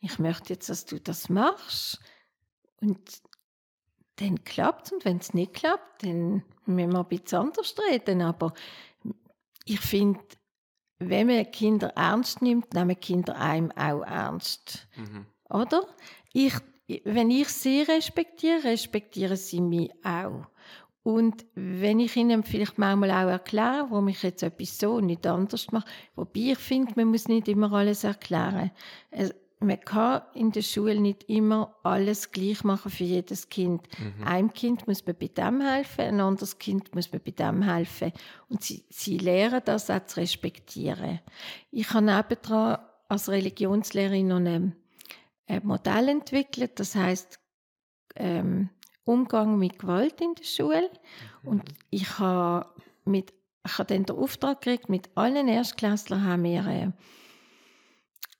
[0.00, 2.00] ich möchte jetzt, dass du das machst.
[2.80, 3.22] Und
[4.16, 4.92] dann klappt es.
[4.92, 8.20] Und wenn es nicht klappt, dann müssen wir ein bisschen anders reden.
[8.20, 8.52] Aber
[9.64, 10.20] ich finde,
[10.98, 14.86] wenn man Kinder ernst nimmt, nehmen Kinder einem auch ernst.
[14.96, 15.26] Mhm.
[15.54, 15.86] Oder?
[16.32, 16.54] Ich,
[17.04, 20.46] wenn ich sie respektiere, respektieren sie mich auch.
[21.02, 25.26] Und wenn ich ihnen vielleicht manchmal auch erkläre, warum ich jetzt etwas so und nicht
[25.26, 25.86] anders mache,
[26.16, 28.70] wobei ich finde, man muss nicht immer alles erklären
[29.64, 33.82] man kann in der Schule nicht immer alles gleich machen für jedes Kind.
[33.98, 34.24] Mhm.
[34.24, 38.12] Einem Kind muss man bei dem helfen, ein anderes Kind muss man bei dem helfen.
[38.48, 41.20] Und sie, sie lernen das auch zu respektieren.
[41.70, 44.76] Ich habe nebendran als Religionslehrerin noch ein, ein
[45.62, 47.38] Modell entwickelt, das heißt
[48.16, 48.70] ähm,
[49.04, 50.90] Umgang mit Gewalt in der Schule.
[51.42, 51.48] Mhm.
[51.48, 52.68] Und ich habe
[53.04, 53.32] mit
[53.66, 56.92] ich habe dann den Auftrag gekriegt, mit allen Erstklässlern haben wir eine,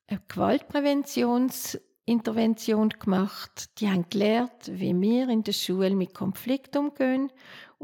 [0.07, 3.81] eine Gewaltpräventions- Intervention gemacht.
[3.81, 7.33] Die haben gelernt, wie wir in der Schule mit Konflikten umgehen.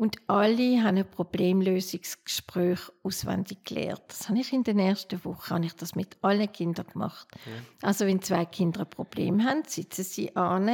[0.00, 4.00] Und alle haben ein Problemlösungsgespräch auswendig gelernt.
[4.08, 7.28] Das habe ich in den ersten Wochen habe ich das mit allen Kindern gemacht.
[7.44, 7.52] Ja.
[7.86, 10.70] Also wenn zwei Kinder ein Problem haben, sitzen sie an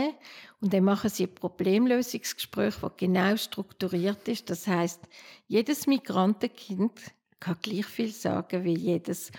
[0.60, 4.48] und dann machen sie ein Problemlösungsgespräch, das genau strukturiert ist.
[4.48, 5.00] Das heißt,
[5.48, 6.92] jedes Migrantenkind
[7.40, 9.32] kann gleich viel sagen wie jedes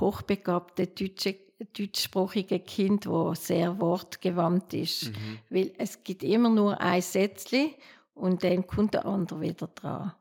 [0.00, 1.36] hochbegabte deutsche
[1.76, 5.38] deutschsprachige Kind, wo sehr wortgewandt ist, mhm.
[5.50, 7.70] weil es gibt immer nur ein Sätzchen
[8.14, 10.12] und dann kommt der andere wieder dran.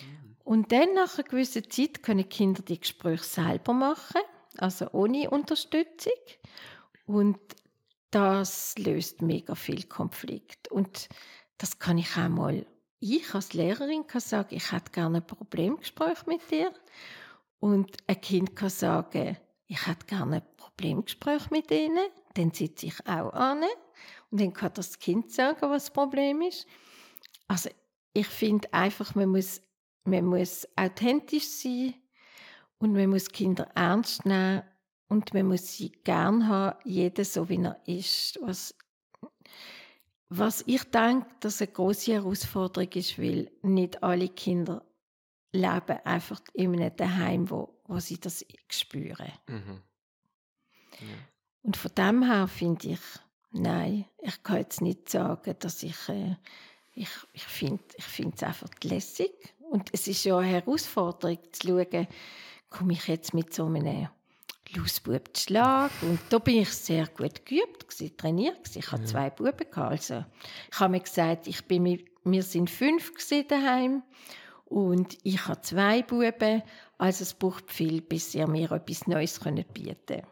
[0.00, 0.36] Mhm.
[0.44, 4.20] Und dann nach einer gewissen Zeit können Kinder die Gespräche selber machen,
[4.58, 6.12] also ohne Unterstützung
[7.06, 7.38] und
[8.10, 11.08] das löst mega viel Konflikt und
[11.58, 12.66] das kann ich auch mal
[13.00, 16.72] ich als Lehrerin kann sagen, ich hätte gerne ein Problemgespräch mit dir
[17.60, 22.08] und ein Kind kann sagen, ich hätte gerne ein Problemgespräch mit ihnen.
[22.34, 23.62] Dann sitze ich auch an
[24.30, 26.66] und dann kann das Kind sagen, was das Problem ist.
[27.48, 27.70] Also
[28.12, 29.62] ich finde einfach, man muss,
[30.04, 31.94] man muss authentisch sein
[32.78, 34.62] und man muss Kinder ernst nehmen
[35.08, 38.38] und man muss sie gern haben, jeder so wie er ist.
[38.42, 38.74] Was,
[40.28, 44.84] was ich denke, dass eine große Herausforderung ist, weil nicht alle Kinder
[45.52, 49.32] leben einfach in einem Daheim, wo, wo sie das spüren.
[49.46, 49.82] Mhm.
[51.62, 53.00] Und von dem her finde ich,
[53.50, 56.36] nein, ich kann jetzt nicht sagen, dass ich, äh,
[56.96, 59.32] ich, ich finde ich es einfach lässig.
[59.70, 62.08] Und es ist ja eine Herausforderung zu schauen,
[62.70, 64.08] komme ich jetzt mit so einem
[64.74, 65.90] Lausbub zu Schlag.
[66.02, 68.64] Und da bin ich sehr gut geübt, gewesen, trainiert.
[68.64, 68.78] Gewesen.
[68.78, 69.08] Ich hatte ja.
[69.08, 69.72] zwei Buben.
[69.74, 70.24] Also,
[70.72, 73.12] ich habe mir gesagt, ich bin mit, wir sind fünf
[73.48, 74.02] daheim
[74.64, 76.62] und ich habe zwei Buben.
[76.98, 80.22] Also es braucht viel, bis ihr mir etwas Neues bieten könnt.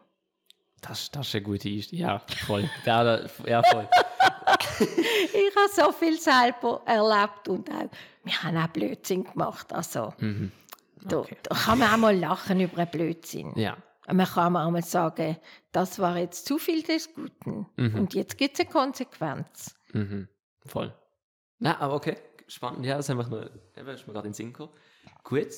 [0.80, 1.96] Das, das ist eine gute Idee.
[1.96, 2.68] Ja, voll.
[2.84, 3.88] ja, ja, voll.
[5.34, 7.88] ich habe so viel selber erlebt und auch,
[8.22, 9.72] wir haben auch Blödsinn gemacht.
[9.72, 10.52] Also, mhm.
[11.04, 11.36] okay.
[11.42, 13.52] da, da, kann man auch mal lachen über einen Blödsinn.
[13.56, 13.76] Ja.
[14.06, 15.36] Man kann auch mal sagen,
[15.72, 17.66] das war jetzt zu viel des Guten.
[17.76, 17.94] Mhm.
[17.94, 19.74] Und jetzt gibt es eine Konsequenz.
[19.92, 20.28] Mhm.
[20.66, 20.92] Voll.
[21.58, 22.84] Na, aber okay, spannend.
[22.84, 24.72] Ja, das haben wir noch, ist mir gerade in den Sinn gekommen.
[25.22, 25.48] Gut,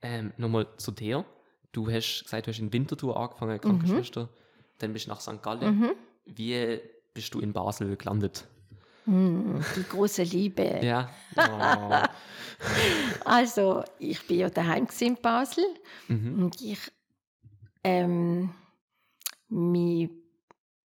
[0.00, 1.24] ähm, nochmal zu dir.
[1.72, 4.24] Du hast gesagt, du hast in Winterthur angefangen, Krankenschwester.
[4.24, 4.42] Mhm
[4.82, 5.42] dann bist du nach St.
[5.42, 5.78] Gallen.
[5.78, 5.90] Mhm.
[6.26, 6.80] Wie
[7.14, 8.46] bist du in Basel gelandet?
[9.06, 10.80] Mm, die große Liebe.
[10.82, 11.10] ja.
[11.36, 12.06] Oh.
[13.24, 15.64] also, ich bin ja daheim in Basel
[16.08, 16.44] mhm.
[16.44, 16.92] und ich,
[17.82, 18.54] ähm,
[19.48, 20.10] mich,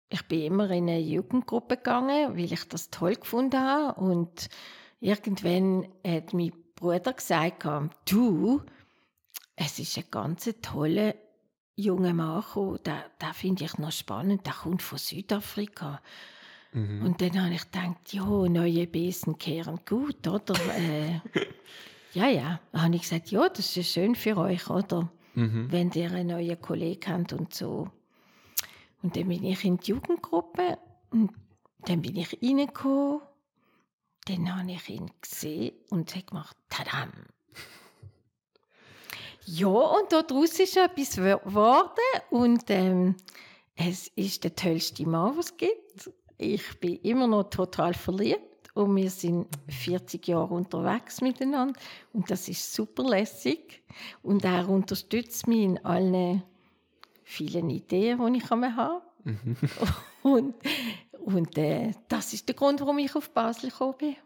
[0.08, 4.00] ich bin immer in eine Jugendgruppe gegangen, weil ich das toll gefunden habe.
[4.00, 4.48] Und
[5.00, 7.66] irgendwann hat mein Bruder gesagt,
[8.06, 8.62] du,
[9.56, 11.16] es ist eine ganz tolle
[11.76, 16.00] junger Mann gekommen, den, den finde ich noch spannend, der kommt von Südafrika.
[16.72, 17.02] Mhm.
[17.02, 20.54] Und dann habe ich gedacht, ja, neue Besen kehren gut, oder?
[20.76, 21.20] äh,
[22.12, 22.60] ja, ja.
[22.72, 25.10] Dann habe ich gesagt, ja, das ist schön für euch, oder?
[25.34, 25.70] Mhm.
[25.70, 27.90] Wenn ihr einen neuen Kollegen habt und so.
[29.02, 30.78] Und dann bin ich in die Jugendgruppe
[31.10, 31.30] und
[31.80, 33.20] dann bin ich reingekommen.
[34.24, 37.12] Dann habe ich ihn gesehen und habe gemacht, tadam,
[39.46, 43.14] ja, und daraus ist etwas geworden und ähm,
[43.76, 46.10] es ist der tollste Mann, was es gibt.
[46.36, 48.40] Ich bin immer noch total verliebt
[48.74, 51.78] und wir sind 40 Jahre unterwegs miteinander
[52.12, 53.82] und das ist super lässig
[54.22, 56.42] und er unterstützt mich in allen
[57.22, 59.02] vielen Ideen, die ich habe.
[59.24, 59.56] Mhm.
[60.22, 60.54] und
[61.20, 64.16] und äh, das ist der Grund, warum ich auf Basel gekommen bin.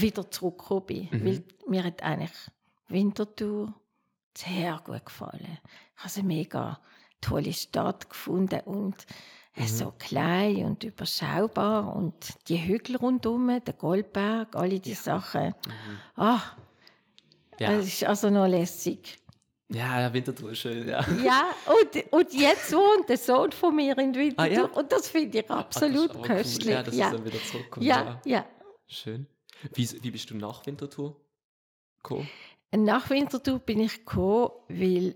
[0.00, 1.08] Wieder zurückgekommen bin.
[1.10, 1.24] Mhm.
[1.24, 2.32] Weil mir hat eigentlich
[2.88, 3.74] Winterthur
[4.36, 5.58] sehr gut gefallen.
[5.96, 6.80] Ich habe eine mega
[7.20, 9.06] tolle Stadt gefunden und
[9.56, 9.66] mhm.
[9.66, 12.14] so klein und überschaubar und
[12.48, 14.96] die Hügel rundherum, der Goldberg, alle die ja.
[14.96, 15.46] Sachen.
[15.46, 15.98] Mhm.
[16.16, 16.40] Ah,
[17.58, 17.76] ja.
[17.76, 19.18] das ist also noch lässig.
[19.70, 21.04] Ja, ja, Winterthur ist schön, ja.
[21.24, 24.64] Ja, und, und jetzt wohnt der Sohn von mir in Winterthur ah, ja?
[24.64, 26.66] und das finde ich absolut ah, köstlich.
[26.66, 26.72] Cool.
[26.72, 27.06] Ja, dass ja.
[27.06, 27.86] es dann wieder zurückkommt.
[27.86, 28.46] Ja, ja.
[28.86, 29.26] Schön.
[29.72, 31.16] Wie, wie bist du nach Winterthur
[31.96, 32.28] gekommen?
[32.76, 35.14] Nach Winterthur bin ich gekommen, weil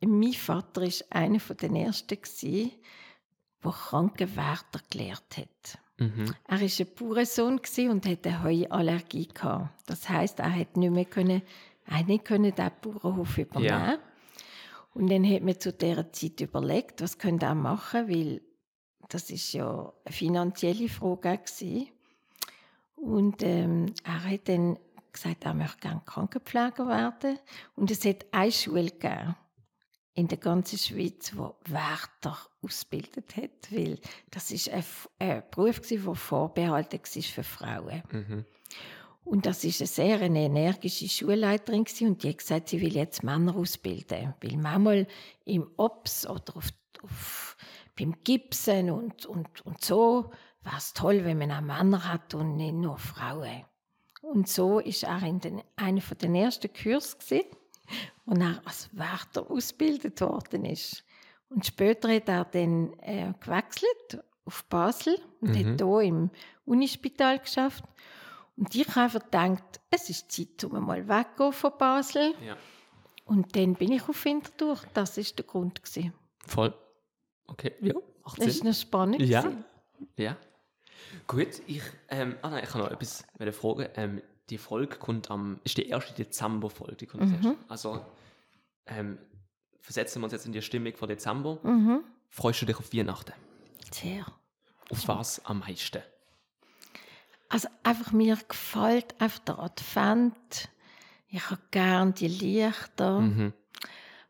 [0.00, 2.70] mein Vater ist einer der ersten war,
[3.64, 5.78] der Krankenwärter gelehrt hat.
[5.98, 6.34] Mhm.
[6.46, 9.28] Er war ein Bauernsohn und hatte eine Heuallergie.
[9.86, 11.42] Das heisst, er konnte nicht mehr können,
[11.86, 13.68] er nicht können den Bauernhof übernehmen.
[13.68, 13.98] Ja.
[14.94, 18.42] Und dann hat man zu dieser Zeit überlegt, was könnte er machen, weil
[19.08, 21.86] das ist ja eine finanzielle Frage war.
[22.96, 24.78] Und ähm, er hat dann
[25.12, 27.38] gesagt, er möchte gerne Krankenpfleger werden.
[27.76, 29.36] Und es hat eine Schule gegeben
[30.18, 34.00] in der ganzen Schweiz, wo Wärter ausgebildet hat, weil
[34.32, 34.84] das ist ein,
[35.20, 38.02] ein Beruf der vorbehalten war für Frauen.
[38.10, 38.44] Mhm.
[39.22, 43.22] Und das ist eine sehr eine energische Schulleiterin und die hat gesagt, sie will jetzt
[43.22, 45.06] Männer ausbilden, weil manchmal
[45.44, 46.70] im Ops oder auf,
[47.02, 47.56] auf,
[47.96, 52.56] beim Gipsen und, und, und so wäre es toll, wenn man auch Männer hat und
[52.56, 53.64] nicht nur Frauen.
[54.22, 57.42] Und so ist er in den, einer von den ersten Kursen
[58.26, 61.04] und er als Wärter ausgebildet worden ist.
[61.48, 65.72] Und später hat er dann äh, gewechselt auf Basel und mhm.
[65.72, 66.30] hat hier im
[66.64, 67.84] Unispital geschafft.
[68.56, 72.34] Und ich habe einfach gedacht, es ist Zeit, um mal wegzugehen von Basel.
[72.44, 72.56] Ja.
[73.24, 74.78] Und dann bin ich auf Winterthur.
[74.94, 75.82] Das war der Grund.
[75.82, 76.12] Gewesen.
[76.46, 76.74] Voll.
[77.46, 79.22] Okay, ja, macht Das ist noch spannend.
[79.22, 79.52] Ja,
[80.16, 80.36] ja.
[81.26, 83.88] Gut, ich, ähm, ah nein, ich kann noch etwas fragen.
[83.94, 87.56] Ähm, die Folge kommt am, ist die erste Dezember-Folge, die kommt mhm.
[87.68, 88.04] Also,
[88.86, 89.18] ähm,
[89.80, 91.58] versetzen wir uns jetzt in die Stimmung von Dezember.
[91.62, 92.00] Mhm.
[92.28, 93.32] Freust du dich auf Weihnachten?
[93.90, 94.26] Sehr.
[94.90, 96.02] Auf was am meisten?
[97.48, 100.68] Also einfach mir gefällt einfach der Advent.
[101.28, 103.20] Ich habe gerne die Lichter.
[103.20, 103.52] Mhm.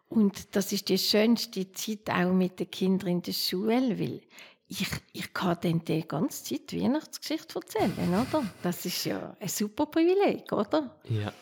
[0.08, 4.22] Und das ist die schönste Zeit auch mit den Kindern in der Schule, weil
[4.68, 8.44] ich, ich kann dann die ganze Zeit Weihnachtsgeschichte erzählen, oder?
[8.62, 11.00] Das ist ja ein super Privileg, oder?
[11.08, 11.32] Ja.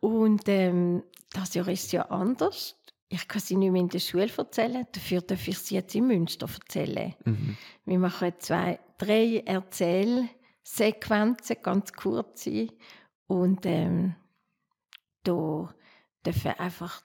[0.00, 2.74] Und ähm, das Jahr ist ja anders.
[3.08, 6.08] Ich kann sie nicht mehr in der Schule erzählen, dafür darf ich sie jetzt in
[6.08, 7.14] Münster erzählen.
[7.24, 7.56] Mhm.
[7.84, 12.66] Wir machen zwei, drei Erzählsequenzen, ganz kurze.
[13.28, 14.16] Und ähm,
[15.22, 15.72] da
[16.24, 17.00] dürfen einfach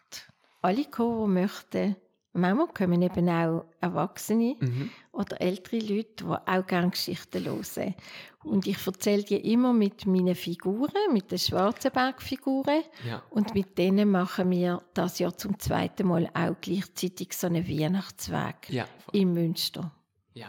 [0.63, 1.95] alle kommen, die möchten.
[2.33, 4.89] Manchmal kommen eben auch Erwachsene mhm.
[5.11, 7.95] oder ältere Leute, die auch gerne Geschichten hören.
[8.43, 12.83] Und ich erzähle die immer mit meinen Figuren, mit den Schwarzenberg-Figuren.
[13.05, 13.21] Ja.
[13.29, 18.69] Und mit denen machen wir das Jahr zum zweiten Mal auch gleichzeitig so einen Weihnachtsweg
[18.69, 19.91] ja, in Münster.
[20.33, 20.47] Ja,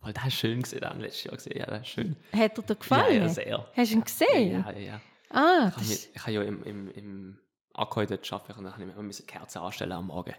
[0.00, 1.58] weil das du schön gesehen, das letztes Jahr gesehen.
[1.58, 2.16] Ja, das ist schön.
[2.32, 3.22] Hat er dir gefallen?
[3.22, 3.66] Ja, sehr.
[3.74, 4.64] Hast du ihn gesehen?
[4.64, 5.00] Ja, ja, ja.
[5.30, 7.38] Ah, ich, ich habe ja im, im, im
[7.72, 10.34] Akku dort arbeiten und dann habe ich Kerzen anstellen am Morgen.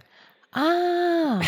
[0.55, 1.41] Ah,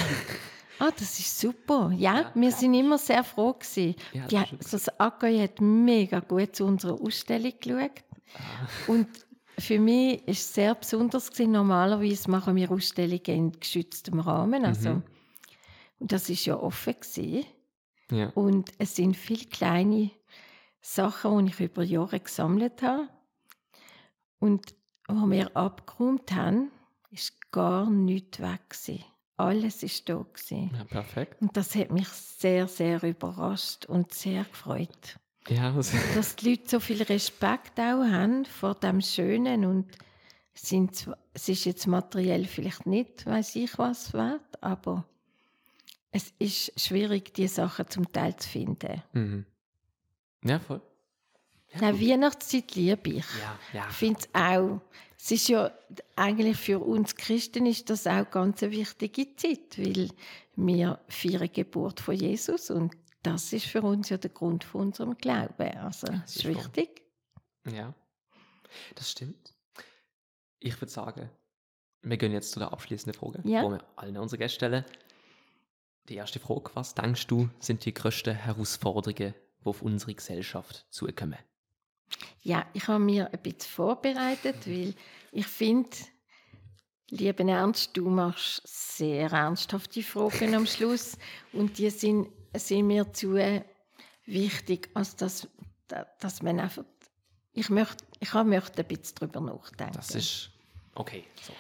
[0.80, 1.92] ah das ist super.
[1.96, 2.32] Ja, ja.
[2.36, 3.96] wir sind immer sehr froh gewesen.
[4.12, 8.04] Ja, das, Die, das Ackoi hat mega gut zu unserer Ausstellung geschaut.
[8.36, 8.92] Ah.
[8.92, 9.08] Und
[9.58, 11.54] für mich ist es sehr besonders gewesen.
[11.54, 14.66] Normalerweise machen wir Ausstellungen in geschütztem Rahmen.
[14.66, 15.04] Also, mhm.
[16.00, 17.46] Und das ist ja offen gewesen.
[18.12, 18.30] Ja.
[18.36, 20.12] Und es sind viele kleine
[20.82, 23.08] Sachen, die ich über Jahre gesammelt habe.
[24.40, 24.76] Und
[25.08, 26.72] wo wir abgeräumt haben,
[27.10, 28.70] ist gar nichts weg.
[28.70, 29.04] Gewesen.
[29.38, 30.26] Alles war da.
[30.32, 30.72] Gewesen.
[30.76, 31.42] Ja, perfekt.
[31.42, 35.20] Und das hat mich sehr, sehr überrascht und sehr gefreut.
[35.48, 35.98] Ja, also.
[36.16, 39.98] Dass die Leute so viel Respekt auch haben vor dem Schönen und
[40.54, 45.06] sind, es ist jetzt materiell vielleicht nicht, weiß ich was wert, aber
[46.12, 49.04] es ist schwierig, diese Sachen zum Teil zu finden.
[49.14, 49.46] Mhm.
[50.44, 50.82] Ja, voll.
[51.74, 53.26] Nein, Weihnachtszeit liebe ich.
[53.40, 53.88] Ja, ja.
[53.90, 54.82] Ich finde es auch,
[55.18, 55.72] es ist ja
[56.16, 60.10] eigentlich für uns Christen ist das auch ganz eine wichtige Zeit, weil
[60.56, 65.18] wir feiern Geburt von Jesus und das ist für uns ja der Grund von unserem
[65.18, 65.78] Glauben.
[65.78, 67.02] Also, das ist, ist wichtig.
[67.68, 67.94] Ja,
[68.96, 69.54] das stimmt.
[70.60, 71.30] Ich würde sagen,
[72.02, 73.64] wir gehen jetzt zu der abschließenden Frage, ja.
[73.64, 74.86] wo wir allen unsere Gäste stellen.
[76.10, 81.38] Die erste Frage, was denkst du, sind die größten Herausforderungen, die auf unsere Gesellschaft zukommen?
[82.44, 84.94] Ja, ich habe mir ein bisschen vorbereitet, weil
[85.32, 85.90] ich finde,
[87.10, 91.18] lieber Ernst, du machst sehr ernsthafte Fragen am Schluss
[91.54, 93.36] und die sind, sind mir zu
[94.26, 95.48] wichtig, als dass,
[96.20, 96.86] dass man einfach,
[97.54, 99.96] ich möchte, ich möchte ein bisschen darüber nachdenken.
[99.96, 100.50] Das ist
[100.96, 101.26] okay.
[101.42, 101.54] So.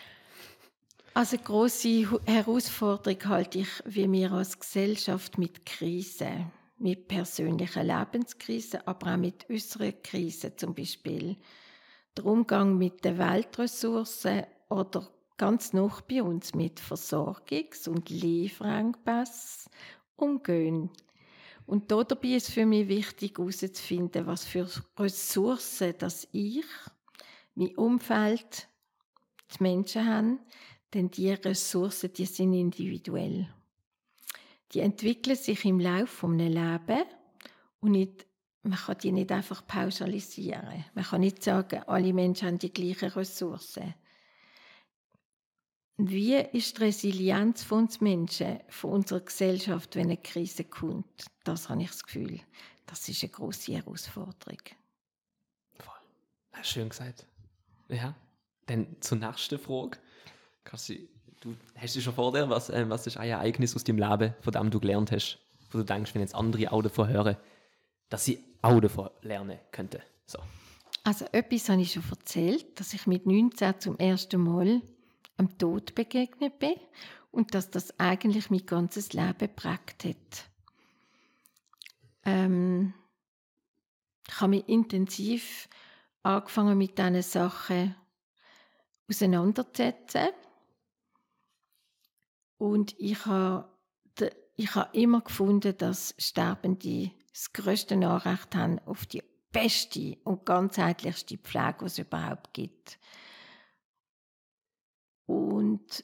[1.13, 8.81] Also eine grosse Herausforderung halte ich, wie wir als Gesellschaft mit Krisen mit persönlichen Lebenskrisen,
[8.85, 11.37] aber auch mit äußeren Krisen, zum Beispiel
[12.15, 19.71] der Umgang mit den Weltressourcen oder ganz noch bei uns mit Versorgungs- und Lieferengpässen
[20.15, 20.89] umgehen.
[21.65, 26.65] Und dabei ist für mich wichtig herauszufinden, was für Ressourcen das ich,
[27.55, 28.67] mein Umfeld,
[29.53, 30.39] die Menschen haben,
[30.93, 33.47] denn die Ressourcen, die sind individuell
[34.73, 37.05] die entwickeln sich im Laufe eines Lebens
[37.79, 38.25] und nicht,
[38.63, 40.85] man kann die nicht einfach pauschalisieren.
[40.93, 43.93] Man kann nicht sagen, alle Menschen haben die gleichen Ressourcen.
[45.99, 51.25] Wie ist die Resilienz von uns Menschen, von unserer Gesellschaft, wenn eine Krise kommt?
[51.43, 52.39] Das habe ich das Gefühl,
[52.85, 54.59] das ist eine große Herausforderung.
[56.63, 57.25] Schön gesagt.
[57.87, 58.15] Ja.
[58.65, 59.97] Dann zur nächsten Frage.
[60.63, 61.07] Kannst du,
[61.41, 64.33] du hast du schon vor dir, was, äh, was ist ein Ereignis aus deinem Leben,
[64.41, 65.39] von dem du gelernt hast,
[65.71, 67.37] wo du denkst, wenn jetzt andere auch davon hören,
[68.09, 70.01] dass sie auch davon lernen könnten?
[70.25, 70.39] So.
[71.03, 74.81] Also etwas habe ich schon erzählt, dass ich mit 19 zum ersten Mal
[75.37, 76.75] am Tod begegnet bin
[77.31, 80.49] und dass das eigentlich mein ganzes Leben geprägt hat.
[82.25, 82.93] Ähm,
[84.27, 85.69] ich habe mich intensiv
[86.23, 87.95] angefangen mit diesen Sachen
[89.09, 90.29] auseinanderzusetzen.
[92.57, 93.69] Und ich habe,
[94.55, 101.37] ich habe immer gefunden, dass Sterbende das größte Anrecht haben auf die beste und ganzheitlichste
[101.37, 102.99] Pflege, die es überhaupt gibt.
[105.27, 106.03] Und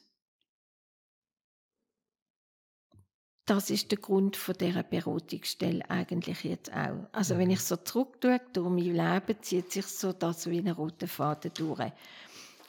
[3.46, 7.08] das ist der Grund von dieser Beratungsstelle eigentlich jetzt auch.
[7.12, 7.54] Also wenn mhm.
[7.54, 11.92] ich so zurückschaue, durch mein Leben zieht sich so das wie ein roter Faden durch.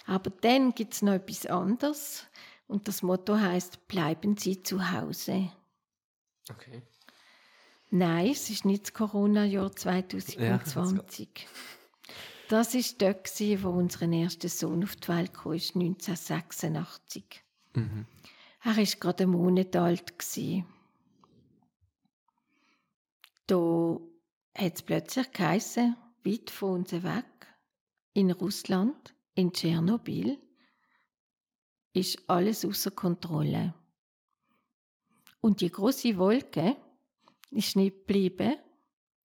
[0.07, 2.25] Aber dann gibt es noch etwas anderes
[2.67, 5.51] und das Motto heißt: Bleiben Sie zu Hause.
[6.49, 6.81] Okay.
[7.91, 10.39] Nein, es ist nicht das Corona-Jahr 2020.
[10.39, 10.57] Ja,
[12.49, 17.43] das war dort, wo unser erster Sohn auf die Welt kam, 1986.
[17.73, 18.05] Mhm.
[18.63, 20.13] Er war gerade einen Monat alt.
[23.47, 23.99] Da
[24.55, 27.25] hat es plötzlich geheißen, weit von uns weg,
[28.13, 30.39] in Russland, in Tschernobyl,
[31.95, 33.73] ist alles außer Kontrolle.
[35.41, 36.75] Und die große Wolke
[37.51, 38.55] ist nicht geblieben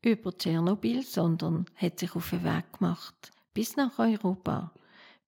[0.03, 4.73] über Tschernobyl, sondern hat sich auf den Weg gemacht bis nach Europa,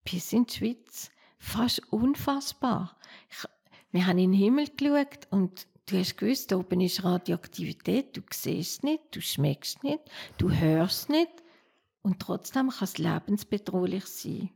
[0.05, 1.11] bis in die Schweiz.
[1.39, 2.97] Fast unfassbar.
[3.31, 3.45] Ich,
[3.91, 8.23] wir haben in den Himmel geschaut und du hast gewusst, da oben ist Radioaktivität, du
[8.33, 10.03] siehst nicht, du schmeckst nicht,
[10.39, 11.43] du hörst nicht
[12.03, 14.51] und trotzdem kann es lebensbedrohlich sein.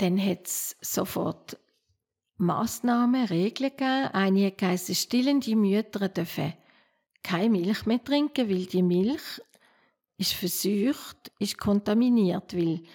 [0.00, 1.58] Dann hat es sofort
[2.38, 4.46] Massnahmen, Regeln gegeben.
[4.46, 6.54] Hat geheißen, stillende Mütter dürfen
[7.22, 9.42] keine Milch mehr trinken, weil die Milch
[10.16, 12.86] ist versucht, ist kontaminiert, weil die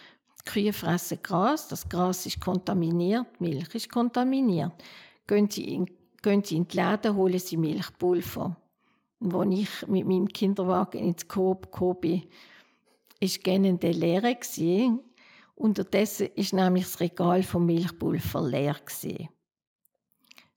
[0.45, 4.73] Kühe fressen Gras, das Gras ist kontaminiert, Milch ist kontaminiert.
[5.27, 5.85] Gehen sie in,
[6.23, 8.57] gehen sie in die Läden, holen sie Milchpulver.
[9.19, 12.23] Und als ich mit meinem Kinderwagen ins Coop gekommen bin,
[13.21, 14.37] war gerne der leer.
[15.55, 18.75] Unterdessen ist nämlich das Regal vom Milchpulver leer.
[18.75, 19.29] Gewesen.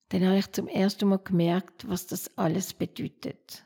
[0.09, 3.65] Dann habe ich zum ersten Mal gemerkt, was das alles bedeutet.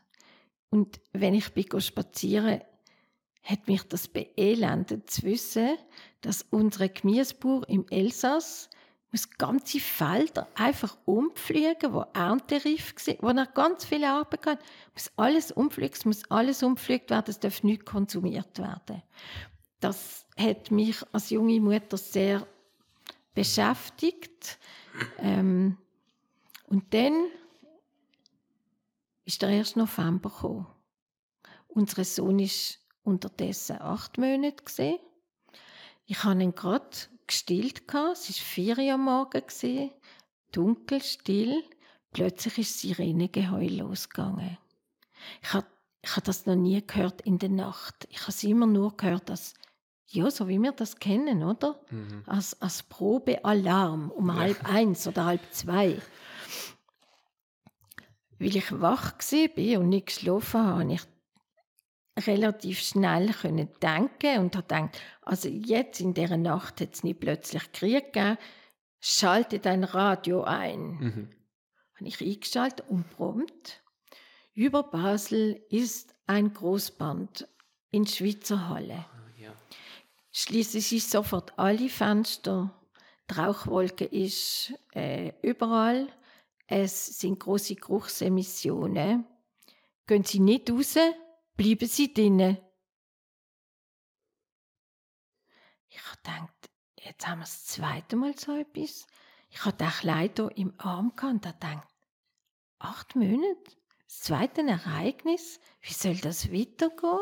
[0.71, 2.61] Und wenn ich bin spazieren
[3.45, 5.77] hat mich das beelendet zu wissen,
[6.21, 8.71] dass unsere Gemüsebauer im Elsass
[9.11, 14.59] muss ganze Felder einfach umfliegen, wo erntereif sind, wo noch ganz viele Arbeit hat,
[14.95, 19.03] muss alles umfliegen, es muss alles umfliegt werden, es darf nicht konsumiert werden.
[19.83, 22.47] Das hat mich als junge Mutter sehr
[23.35, 24.59] beschäftigt.
[25.19, 25.77] Ähm,
[26.67, 27.27] und dann
[29.25, 29.75] ist der 1.
[29.75, 30.67] November gekommen.
[31.67, 34.99] Unser Sohn ist unterdessen acht Monate gesehen.
[36.07, 36.87] Ich habe ihn gerade
[37.27, 39.91] gestillt Es war vier Uhr am Morgen
[40.53, 41.65] dunkel, still.
[42.13, 44.59] Plötzlich ist Sirenegeheul losgegangen.
[45.43, 45.67] Ich habe,
[46.03, 48.07] ich habe das noch nie gehört in der Nacht.
[48.11, 49.55] Ich habe es immer nur gehört, dass
[50.13, 51.81] ja, so wie wir das kennen, oder?
[51.91, 52.23] Mhm.
[52.27, 54.37] Als, als Probealarm um ja.
[54.37, 56.01] halb eins oder halb zwei
[58.43, 63.33] weil ich wach war und nicht geschlafen habe, konnte ich relativ schnell
[63.81, 68.37] denken und habe gedacht, also jetzt in dieser Nacht hat es nicht plötzlich Krieg gegeben,
[69.01, 70.91] schalte dein Radio ein.
[70.99, 71.29] Mhm.
[71.95, 73.83] Habe ich eingeschaltet und prompt.
[74.55, 77.49] Über Basel ist ein Großband
[77.93, 79.07] in Schweizer Halle.
[80.33, 80.41] Ja.
[80.41, 82.75] Schließlich ist sofort alle Fenster,
[83.31, 86.09] die Rauchwolke ist äh, überall
[86.75, 89.27] es sind große Geruchsemissionen.
[90.07, 90.97] Gehen Sie nicht raus,
[91.55, 92.57] bleiben Sie drinnen.
[95.91, 99.07] Ich habe gedacht, jetzt haben wir das zweite Mal so etwas.
[99.51, 101.89] Ich hatte auch leider im Arm gehabt und gedacht,
[102.79, 103.77] acht Monate?
[104.07, 105.61] Das zweite Ereignis?
[105.83, 107.19] Wie soll das weitergehen?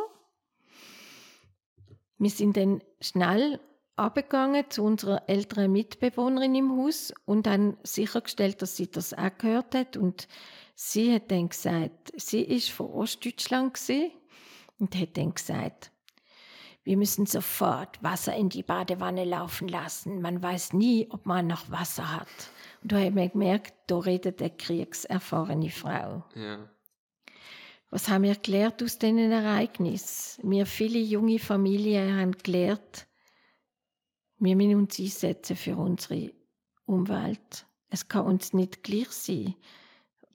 [2.18, 3.60] Wir sind dann schnell
[3.96, 9.74] abgegangen zu unserer älteren Mitbewohnerin im Haus und dann sichergestellt, dass sie das auch gehört
[9.74, 9.96] hat.
[9.96, 10.26] Und
[10.74, 13.78] sie hat dann gesagt, sie ist von Ostdeutschland
[14.78, 15.92] und hat dann gesagt,
[16.82, 20.22] wir müssen sofort Wasser in die Badewanne laufen lassen.
[20.22, 22.26] Man weiß nie, ob man noch Wasser hat.
[22.82, 26.24] Und da habe ich gemerkt, da redet eine kriegserfahrene Frau.
[26.34, 26.70] Ja.
[27.90, 30.48] Was haben wir gelernt aus diesen Ereignissen?
[30.48, 33.06] Wir viele junge Familien haben gelernt,
[34.38, 36.32] wir müssen uns einsetzen für unsere
[36.86, 37.66] Umwelt.
[37.90, 39.54] Es kann uns nicht gleich sein.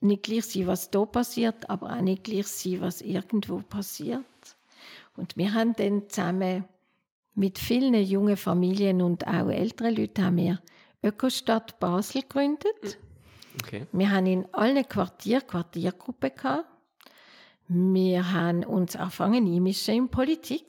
[0.00, 4.24] Nicht gleich sein, was hier passiert, aber auch nicht gleich sein, was irgendwo passiert.
[5.16, 6.64] Und wir haben dann zusammen
[7.34, 10.62] mit vielen jungen Familien und auch älteren Leuten haben wir
[11.02, 12.98] Ökostadt Basel gegründet.
[13.60, 13.86] Okay.
[13.90, 16.75] Wir haben in allen Quartieren Quartiergruppen gehabt.
[17.68, 20.66] Wir haben uns angefangen einmischen in Politik.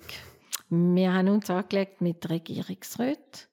[0.69, 3.47] Wir haben uns angelegt mit Regierungsräten.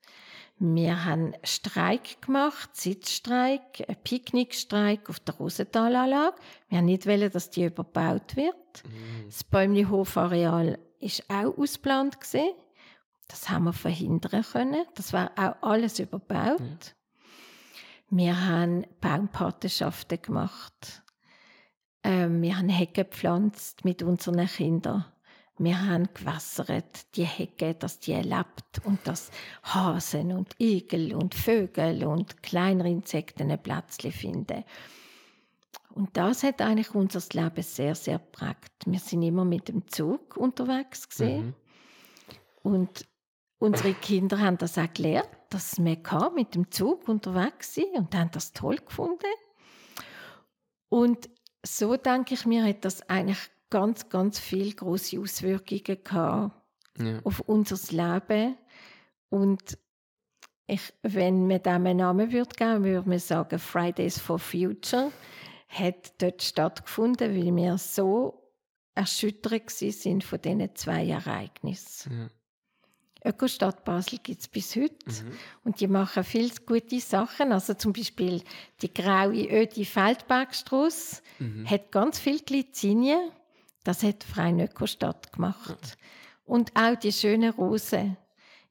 [0.59, 6.37] Wir haben Streik gemacht, Sitzstreik, einen Picknickstreik auf der Rosenthalanlage.
[6.69, 8.55] Wir haben nicht wollen, dass die überbaut wird.
[8.85, 9.27] Mm.
[9.27, 12.19] Das Bäumli-Hofareal war auch ausgeplant.
[13.29, 14.85] Das haben wir verhindern können.
[14.95, 16.61] Das war auch alles überbaut.
[16.61, 16.77] Ja.
[18.11, 21.04] Wir haben Baumpatenschaften gemacht.
[22.05, 25.07] Ähm, wir haben Hecke gepflanzt mit unseren Kindern.
[25.57, 29.31] Wir haben gewässert, die Hecke, dass die lebt und dass
[29.63, 34.65] Hasen und Igel und Vögel und kleinere Insekten ein Plätzchen finden.
[35.95, 38.85] Und das hat eigentlich unser Leben sehr, sehr prägt.
[38.85, 41.47] Wir sind immer mit dem Zug unterwegs gesehen.
[41.47, 41.55] Mhm.
[42.73, 43.07] Und
[43.59, 45.99] unsere Kinder haben das auch gelernt, dass man
[46.35, 49.23] mit dem Zug unterwegs sein und haben das toll gefunden.
[50.89, 51.29] Und
[51.65, 56.53] so denke ich mir, hat das eigentlich ganz, ganz viele große Auswirkungen gehabt
[56.99, 57.21] ja.
[57.25, 58.57] auf unser Leben.
[59.31, 59.79] Und
[60.67, 65.11] ich, wenn man dem einen Namen würde geben, würde man sagen, Fridays for Future
[65.69, 68.53] hat dort stattgefunden, weil wir so
[68.95, 72.13] erschüttert sind von diesen zwei Ereignissen.
[72.13, 72.29] Ja.
[73.25, 75.33] Ökostadt Basel gibt es bis heute mhm.
[75.65, 77.53] und die machen viele gute Sachen.
[77.53, 78.43] Also zum Beispiel
[78.83, 81.69] die graue Ödi Feldbergstrasse mhm.
[81.69, 83.31] hat ganz viel Glycinien
[83.85, 85.99] das hat Freien Ökostadt gemacht.
[86.45, 88.17] Und auch die schönen Rosen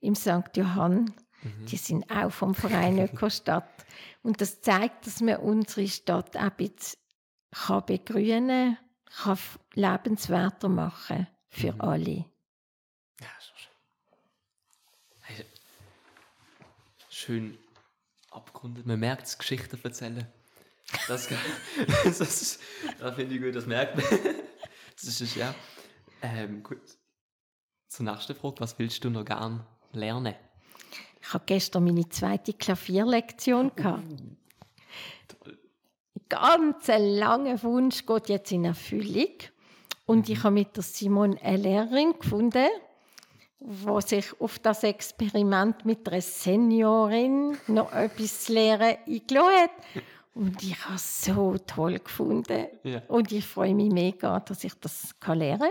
[0.02, 0.56] im St.
[0.56, 1.66] Johann, mhm.
[1.68, 3.86] die sind auch vom Verein Ökostadt.
[4.24, 7.00] Und das zeigt, dass man unsere Stadt auch ein bisschen
[7.52, 8.78] kann begrünen
[9.24, 9.38] kann,
[9.76, 11.82] lebenswerter machen für mhm.
[11.82, 12.26] alle.
[13.22, 15.46] Ja, so schön.
[17.24, 17.58] Schön
[18.32, 18.86] abgerundet.
[18.86, 20.28] Man merkt es, Geschichten erzählen.
[21.08, 21.30] Das,
[22.04, 22.60] das, das,
[23.00, 24.06] das finde ich gut, das merkt man.
[24.96, 25.56] Das ist ja.
[26.22, 26.82] Ähm, gut.
[27.88, 28.60] Zur nächsten Frage.
[28.60, 30.36] Was willst du noch gern lernen?
[31.20, 33.72] Ich hatte gestern meine zweite Klavierlektion.
[33.72, 35.58] Oh, toll.
[36.16, 39.34] Ein ganz langer Wunsch geht jetzt in Erfüllung.
[40.06, 40.44] Und ich mhm.
[40.44, 42.68] habe mit der Simon eine Lehrerin gefunden,
[43.66, 49.72] die sich auf das Experiment mit einer Seniorin noch etwas zu lernen eingeladen hat.
[50.36, 52.68] Und ich habe es so toll gefunden.
[52.84, 53.02] Ja.
[53.08, 55.70] Und ich freue mich mega, dass ich das lernen kann.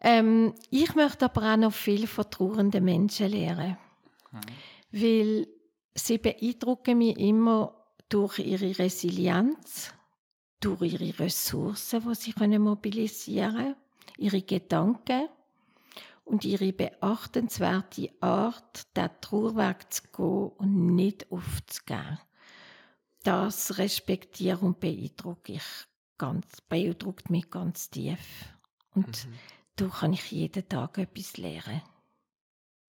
[0.00, 3.76] Ähm, ich möchte aber auch noch viel von trauernden Menschen lernen.
[4.30, 4.40] Mhm.
[4.92, 5.48] Weil
[5.94, 7.74] sie beeindrucken mich immer
[8.08, 9.92] durch ihre Resilienz,
[10.60, 13.76] durch ihre Ressourcen, die sie können mobilisieren können,
[14.18, 15.28] ihre Gedanken
[16.24, 22.18] und ihre beachtenswerte Art, den Trauerweg zu gehen und nicht aufzugeben
[23.22, 25.62] das respektiere und beeindrucke ich
[26.18, 28.52] ganz, beeindruckt mich ganz tief.
[28.94, 29.38] Und mhm.
[29.76, 31.82] da kann ich jeden Tag etwas lernen.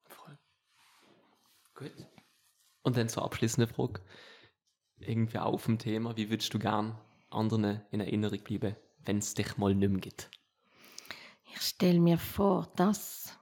[0.05, 0.37] Voll.
[1.75, 1.91] Gut.
[2.83, 4.01] Und dann zur abschließenden Frage.
[4.97, 6.97] Irgendwie auf dem Thema, wie würdest du gern
[7.29, 10.29] anderen in Erinnerung bleiben, wenn es dich mal nicht mehr gibt?
[11.55, 13.37] Ich stelle mir vor, dass,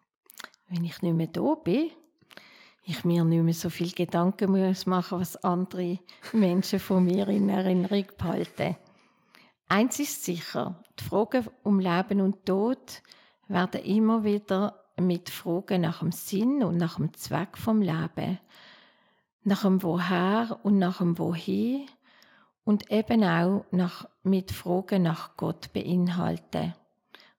[0.68, 1.92] wenn ich nicht mehr da bin,
[2.84, 6.00] ich mir nicht mehr so viel Gedanken muss machen, was andere
[6.34, 8.76] Menschen von mir in Erinnerung behalten.
[9.70, 13.02] Eins ist sicher, die Fragen um Leben und Tod
[13.48, 18.40] werden immer wieder mit Fragen nach dem Sinn und nach dem Zweck vom Leben,
[19.44, 21.88] nach dem Woher und nach dem Wohin
[22.66, 26.74] und eben auch nach, mit Fragen nach Gott beinhalten.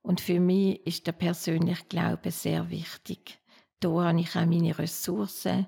[0.02, 3.38] Und für mich ist der persönliche Glaube sehr wichtig.
[3.80, 5.66] Da habe ich auch meine Ressourcen.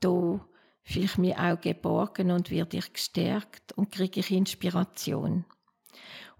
[0.00, 0.40] Da
[0.82, 5.44] fühle ich mich auch geborgen und werde ich gestärkt und kriege ich Inspiration.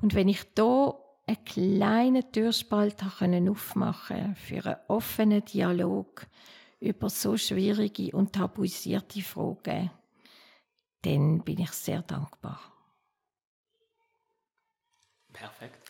[0.01, 0.95] Und wenn ich da
[1.27, 6.27] einen kleinen Türspalt aufmachen für einen offenen Dialog
[6.81, 9.91] über so schwierige und tabuisierte Fragen,
[11.03, 12.61] dann bin ich sehr dankbar.
[15.33, 15.90] Perfekt.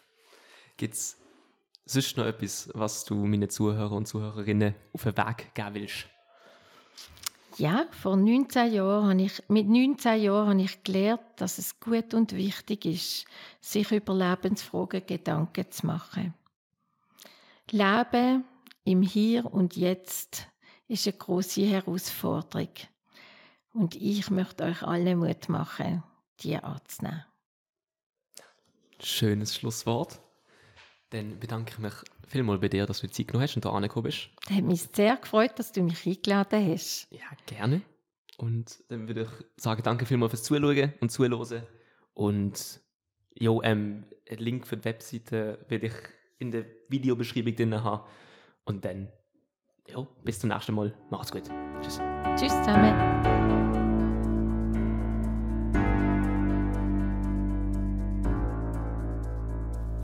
[0.81, 1.19] Gibt es
[1.85, 6.07] sonst noch etwas, was du meinen Zuhörern und Zuhörerinnen auf den Weg geben willst?
[7.59, 12.15] Ja, vor 19 Jahren habe ich, mit 19 Jahren habe ich gelernt, dass es gut
[12.15, 13.27] und wichtig ist,
[13.61, 16.33] sich über Lebensfragen Gedanken zu machen.
[17.71, 18.45] Leben
[18.85, 20.47] im Hier und Jetzt
[20.89, 22.73] ist eine große Herausforderung.
[23.75, 26.03] Und ich möchte euch alle Mut machen,
[26.41, 27.27] die anzunehmen.
[28.99, 30.23] Schönes Schlusswort.
[31.11, 31.93] Dann bedanke ich mich
[32.27, 34.31] vielmals bei dir, dass du die Zeit genommen hast und hier angekommen bist.
[34.49, 37.09] Es hat mich sehr gefreut, dass du mich eingeladen hast.
[37.11, 37.83] Ja, gerne.
[38.39, 41.63] Und dann würde ich sagen, danke vielmals fürs Zuschauen und Zuhören.
[42.15, 42.81] Und
[43.35, 45.95] ja, ähm, einen Link für die Webseite werde ich
[46.39, 48.09] in der Videobeschreibung drin haben.
[48.65, 49.09] Und dann,
[49.89, 50.95] ja, bis zum nächsten Mal.
[51.11, 51.43] Macht's gut.
[51.83, 52.01] Tschüss.
[52.37, 53.10] Tschüss zusammen.